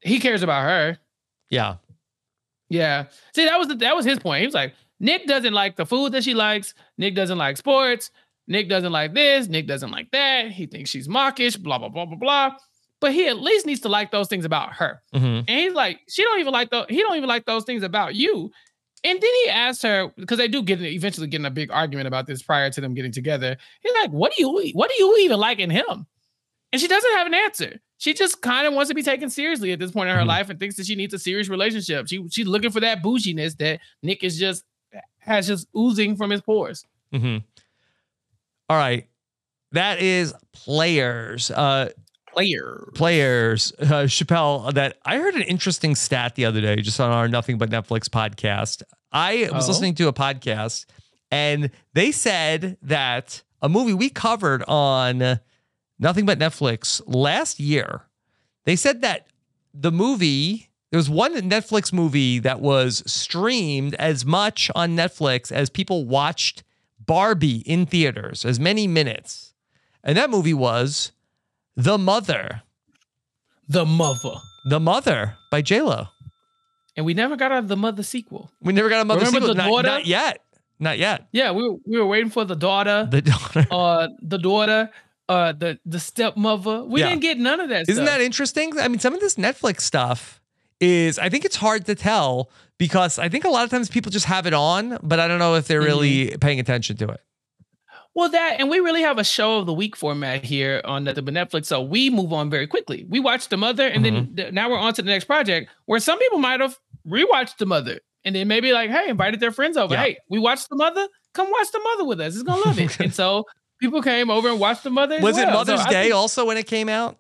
[0.01, 0.97] he cares about her.
[1.49, 1.77] Yeah.
[2.69, 3.05] Yeah.
[3.33, 4.41] See, that was the, that was his point.
[4.41, 6.73] He was like, Nick doesn't like the food that she likes.
[6.97, 8.11] Nick doesn't like sports.
[8.47, 9.47] Nick doesn't like this.
[9.47, 10.51] Nick doesn't like that.
[10.51, 11.55] He thinks she's mawkish.
[11.57, 12.51] Blah blah blah blah blah.
[13.01, 15.01] But he at least needs to like those things about her.
[15.13, 15.39] Mhm.
[15.47, 16.85] And he's like, she don't even like those.
[16.89, 18.51] He don't even like those things about you.
[19.03, 22.07] And then he asked her because they do get eventually get in a big argument
[22.07, 23.57] about this prior to them getting together.
[23.81, 26.07] He's like, "What do you what do you even like in him?"
[26.71, 27.79] And she doesn't have an answer.
[27.97, 30.27] She just kind of wants to be taken seriously at this point in her Mhm.
[30.27, 32.07] life and thinks that she needs a serious relationship.
[32.07, 34.63] She she's looking for that bouginess that Nick is just
[35.19, 36.85] has just oozing from his pores.
[37.13, 37.37] hmm
[38.69, 39.07] All right.
[39.71, 41.51] That is players.
[41.51, 41.89] Uh,
[42.33, 42.89] Player.
[42.95, 43.71] players.
[43.79, 47.57] Uh, Chappell, that I heard an interesting stat the other day just on our Nothing
[47.57, 48.83] But Netflix podcast.
[49.11, 49.67] I was Oh.
[49.69, 50.85] listening to a podcast
[51.31, 55.39] and they said that a movie we covered on
[55.97, 58.01] Nothing But Netflix last year,
[58.65, 59.27] they said that
[59.73, 65.69] the movie, there was one Netflix movie that was streamed as much on Netflix as
[65.69, 66.63] people watched
[67.05, 69.53] Barbie in theaters, as many minutes.
[70.03, 71.11] And that movie was
[71.75, 72.61] The Mother.
[73.67, 74.35] The mother.
[74.69, 76.07] The Mother by J-Lo.
[76.95, 78.51] And we never got of the mother sequel.
[78.61, 79.55] We never got a mother Remember sequel.
[79.55, 79.87] the Not, daughter?
[79.89, 80.41] not yet.
[80.79, 81.27] Not yet.
[81.31, 83.65] Yeah, we were we were waiting for the daughter, The daughter.
[83.71, 84.89] uh, the daughter,
[85.27, 86.83] uh, the the stepmother.
[86.85, 87.09] We Yeah.
[87.09, 87.89] didn't get none of that.
[87.89, 88.17] Isn't stuff.
[88.17, 88.77] that interesting?
[88.79, 90.39] I mean, some of this Netflix stuff
[90.79, 94.11] is, I think it's hard to tell because I think a lot of times people
[94.11, 96.39] just have it on, but I don't know if they're really Mm-hmm.
[96.39, 97.21] paying attention to it.
[98.13, 101.13] Well, that and we really have a show of the week format here on the,
[101.13, 103.05] the Netflix, so we move on very quickly.
[103.09, 104.35] We watch the mother, and then Mm-hmm.
[104.35, 105.69] th- now we're on to the next project.
[105.85, 109.51] Where some people might have rewatched the mother, and then maybe like, hey, invited their
[109.51, 109.93] friends over.
[109.95, 110.01] Yeah.
[110.03, 111.05] Hey, we watched the mother.
[111.33, 112.35] Come watch the mother with us.
[112.35, 112.97] It's gonna love it.
[113.01, 113.43] and so
[113.81, 115.19] people came over and watched the mother.
[115.19, 115.65] Was it well.
[115.65, 117.17] So Mother's I Day think- also when it came out?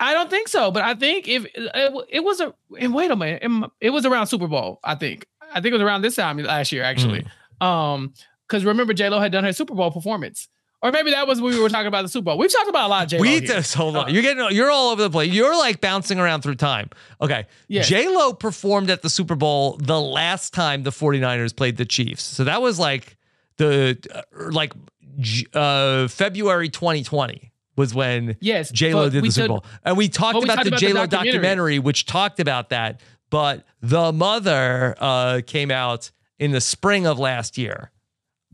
[0.00, 3.16] I don't think so, but I think if it, it was a and wait a
[3.16, 4.80] minute, it, it was around Super Bowl.
[4.82, 7.24] I think I think it was around this time last year actually.
[7.60, 8.12] Um,
[8.48, 10.48] because remember J Lo had done her Super Bowl performance,
[10.82, 12.38] or maybe that was when we were talking about the Super Bowl.
[12.38, 13.22] We've talked about a lot of J Lo.
[13.22, 14.12] We just hold on.
[14.12, 15.32] You're getting you're all over the place.
[15.32, 16.90] You're like bouncing around through time.
[17.20, 17.46] Okay.
[17.68, 17.88] Yes.
[17.88, 22.24] J Lo performed at the Super Bowl the last time the 49ers played the Chiefs.
[22.24, 23.16] So that was like
[23.58, 24.72] the uh, like
[25.54, 29.64] uh February 2020 was when Yes, J Lo did the Super Bowl.
[29.84, 31.32] And we talked we about talked the J Lo documentary.
[31.32, 33.00] documentary which talked about that,
[33.30, 37.90] but The Mother uh came out in the spring of last year.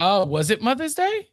[0.00, 1.28] Oh, was it Mother's Day?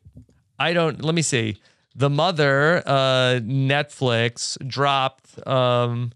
[0.58, 1.04] I don't.
[1.04, 1.58] Let me see.
[1.96, 5.46] The Mother, uh, Netflix dropped.
[5.48, 6.12] Um,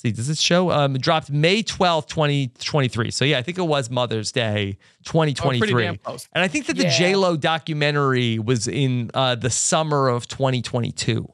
[0.00, 0.10] see.
[0.12, 0.70] Does this show?
[0.70, 3.10] Um, dropped May twelfth, twenty twenty three.
[3.10, 5.84] So yeah, I think it was Mother's Day, twenty twenty Oh, pretty three.
[5.84, 6.28] damn close.
[6.32, 6.98] And I think that the Yeah.
[6.98, 11.26] J Lo documentary was in uh, the summer of twenty twenty two.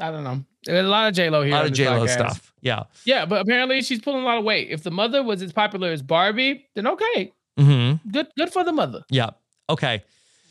[0.00, 0.44] I don't know.
[0.64, 1.52] There's a lot of J Lo here.
[1.52, 2.12] A lot of this J Lo podcast.
[2.12, 2.52] stuff.
[2.60, 2.84] Yeah.
[3.04, 4.68] Yeah, but apparently she's pulling a lot of weight.
[4.70, 7.94] If the mother was as popular as Barbie, then okay, Hmm.
[8.10, 9.02] good, good for the mother.
[9.10, 9.30] Yeah.
[9.68, 10.02] Okay.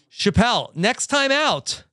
[0.09, 1.83] Chappell, next time out.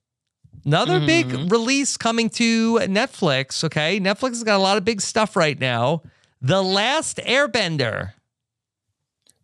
[0.69, 1.47] Another big Mm-hmm.
[1.47, 3.63] release coming to Netflix.
[3.63, 3.99] Okay.
[3.99, 6.03] Netflix has got a lot of big stuff right now.
[6.41, 8.13] The Last Airbender.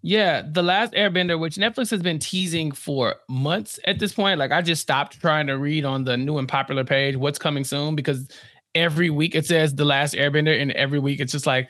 [0.02, 4.38] Yeah, The Last Airbender, which Netflix has been teasing for months at this point.
[4.40, 7.64] Like I just stopped trying to read on the new and popular page what's coming
[7.64, 8.28] soon because
[8.76, 11.70] every week it says The Last Airbender, and every week it's just like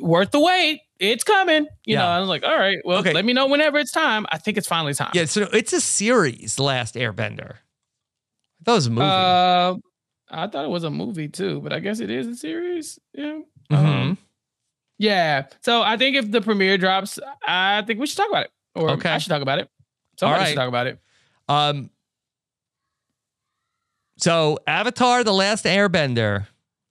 [0.00, 0.82] worth the wait.
[1.00, 1.66] It's coming.
[1.86, 3.12] You know, I was like, all right, well, Okay.
[3.14, 4.26] let me know whenever it's time.
[4.30, 5.12] I think it's finally time.
[5.14, 5.24] Yeah.
[5.24, 7.54] So it's a series, The Last Airbender.
[8.68, 9.02] It was a movie.
[9.06, 9.74] Uh,
[10.30, 12.98] I thought it was a movie too, but I guess it is a series.
[13.14, 13.40] Yeah.
[13.70, 13.76] Mhm.
[13.76, 14.18] Um,
[14.98, 15.46] yeah.
[15.62, 18.50] So I think if the premiere drops, I think we should talk about it.
[18.74, 19.08] Or Okay.
[19.10, 19.70] I should talk about it.
[20.18, 20.48] Somebody right.
[20.48, 21.00] should talk about it.
[21.48, 21.90] Um,
[24.18, 26.46] so Avatar: The Last Airbender.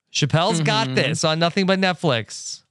[0.09, 0.95] Chappell's got Mhm.
[0.95, 2.63] this on Nothing But Netflix.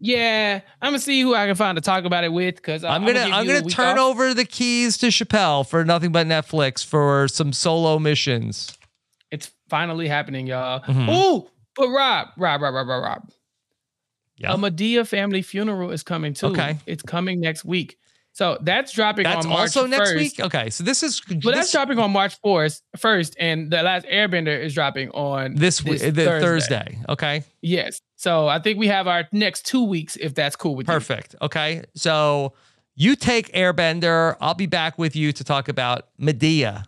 [0.00, 3.06] Yeah, I'm gonna see who I can find to talk about it with because I'm
[3.06, 7.52] gonna I'm gonna turn over the keys to Chappell for Nothing But Netflix for some
[7.52, 8.76] solo missions.
[9.30, 10.80] It's finally happening, y'all.
[10.80, 11.08] Mhm.
[11.08, 13.28] Ooh, but Rob, Rob, Rob, Rob, Rob, Rob.
[14.36, 14.52] Yeah.
[14.52, 16.46] A Madea family funeral is coming too.
[16.48, 16.76] Okay.
[16.86, 17.96] It's coming next week.
[18.34, 20.16] So that's dropping That's on March also next 1st.
[20.16, 20.40] week.
[20.40, 24.60] Okay, so this is But that's dropping on March 4th, first, and the last Airbender
[24.60, 26.98] is dropping on this week, the Thursday.
[27.08, 28.00] Okay, Yes.
[28.16, 30.92] So I think we have our next two weeks if that's cool with you.
[30.94, 31.36] perfect.
[31.42, 32.54] Okay, so
[32.96, 34.36] you take Airbender.
[34.40, 36.86] I'll be back with you to talk about Madea.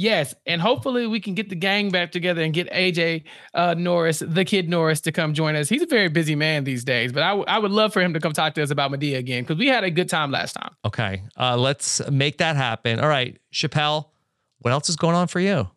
[0.00, 4.20] Yes, and hopefully we can get the gang back together and get AJ uh, Norris,
[4.26, 5.68] the kid Norris, to come join us.
[5.68, 8.14] He's a very busy man these days, but I, w- I would love for him
[8.14, 10.54] to come talk to us about Madea again because we had a good time last
[10.54, 10.74] time.
[10.86, 12.98] Okay, uh, let's make that happen.
[12.98, 14.10] All right, Chappell,
[14.60, 15.68] what else is going on for you?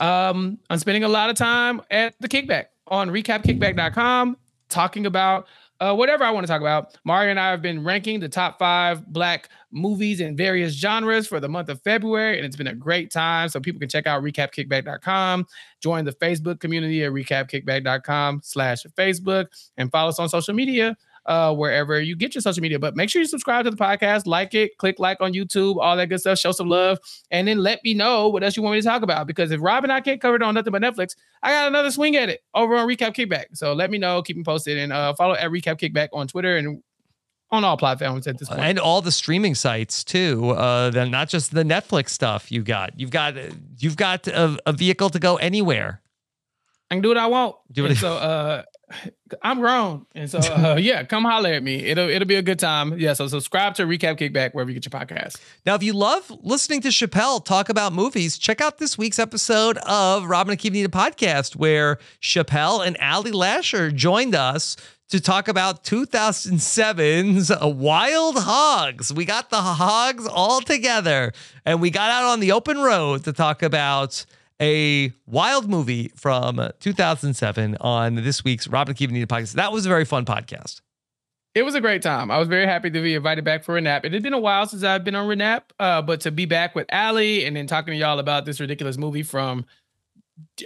[0.00, 4.38] Um, I'm spending a lot of time at the kickback on recapkickback.com
[4.70, 5.46] talking about
[5.80, 6.96] uh, whatever I want to talk about.
[7.04, 11.40] Mario and I have been ranking the top five black movies in various genres for
[11.40, 13.48] the month of February, and it's been a great time.
[13.48, 15.46] So people can check out recapkickback.com,
[15.80, 19.46] join the Facebook community at recapkickback.com slash Facebook,
[19.76, 20.96] and follow us on social media
[21.26, 22.78] uh, wherever you get your social media.
[22.78, 25.96] But make sure you subscribe to the podcast, like it, click like on YouTube, all
[25.96, 26.98] that good stuff, show some love,
[27.30, 29.26] and then let me know what else you want me to talk about.
[29.26, 31.90] Because if Rob and I can't cover it on nothing but Netflix, I got another
[31.90, 33.46] swing at it over on Recap Kickback.
[33.54, 36.56] So let me know, keep me posted, and uh, follow at Recap Kickback on Twitter
[36.56, 36.82] and
[37.50, 38.60] on all platforms at this point.
[38.60, 40.50] and all the streaming sites too.
[40.50, 42.98] Uh, then not just the Netflix stuff you got.
[42.98, 43.34] You've got
[43.78, 46.00] you've got a, a vehicle to go anywhere.
[46.90, 47.56] I can do what I want.
[47.72, 47.98] Do And it.
[47.98, 48.62] So uh,
[49.42, 51.76] I'm grown, and so uh, yeah, come holler at me.
[51.86, 52.98] It'll it'll be a good time.
[52.98, 53.14] Yeah.
[53.14, 55.40] So subscribe to Recap Kickback wherever you get your podcast.
[55.64, 59.78] Now, if you love listening to Chappell talk about movies, check out this week's episode
[59.78, 64.76] of Robin and Need Podcast, where Chappell and Ali Lasher joined us
[65.08, 69.12] to talk about 2007's Wild Hogs.
[69.12, 71.32] We got the hogs all together
[71.64, 74.24] and we got out on the open road to talk about
[74.60, 79.52] a wild movie from 2007 on this week's Robin Need Podcast.
[79.52, 80.80] That was a very fun podcast.
[81.54, 82.30] It was a great time.
[82.30, 84.04] I was very happy to be invited back for Renap.
[84.04, 86.74] It had been a while since I've been on Renap, uh, but to be back
[86.74, 89.64] with Allie and then talking to y'all about this ridiculous movie from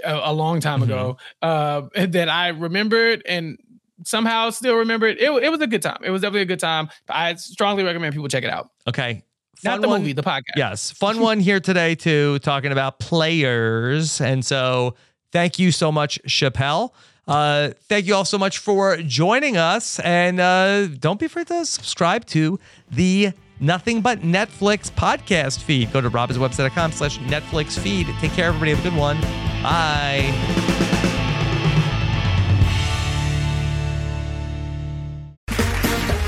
[0.04, 3.56] a, a long time ago uh, that I remembered and
[4.04, 5.20] somehow still remember it.
[5.20, 5.30] it.
[5.30, 5.98] It was a good time.
[6.02, 6.88] It was definitely a good time.
[7.08, 8.70] I strongly recommend people check it out.
[8.88, 9.22] Okay.
[9.64, 10.56] Not the one- movie, the podcast.
[10.56, 14.20] Yes, fun one here today too, talking about players.
[14.20, 14.94] And so,
[15.32, 16.94] thank you so much, Chappell.
[17.28, 21.64] Uh, thank you all so much for joining us, and uh, don't be afraid to
[21.64, 22.58] subscribe to
[22.90, 23.30] the
[23.60, 25.92] Nothing But Netflix podcast feed.
[25.92, 28.06] Go to robhasawebsite.com slash Netflix feed.
[28.20, 28.70] Take care, everybody.
[28.74, 29.20] Have a good one.
[29.62, 31.09] Bye.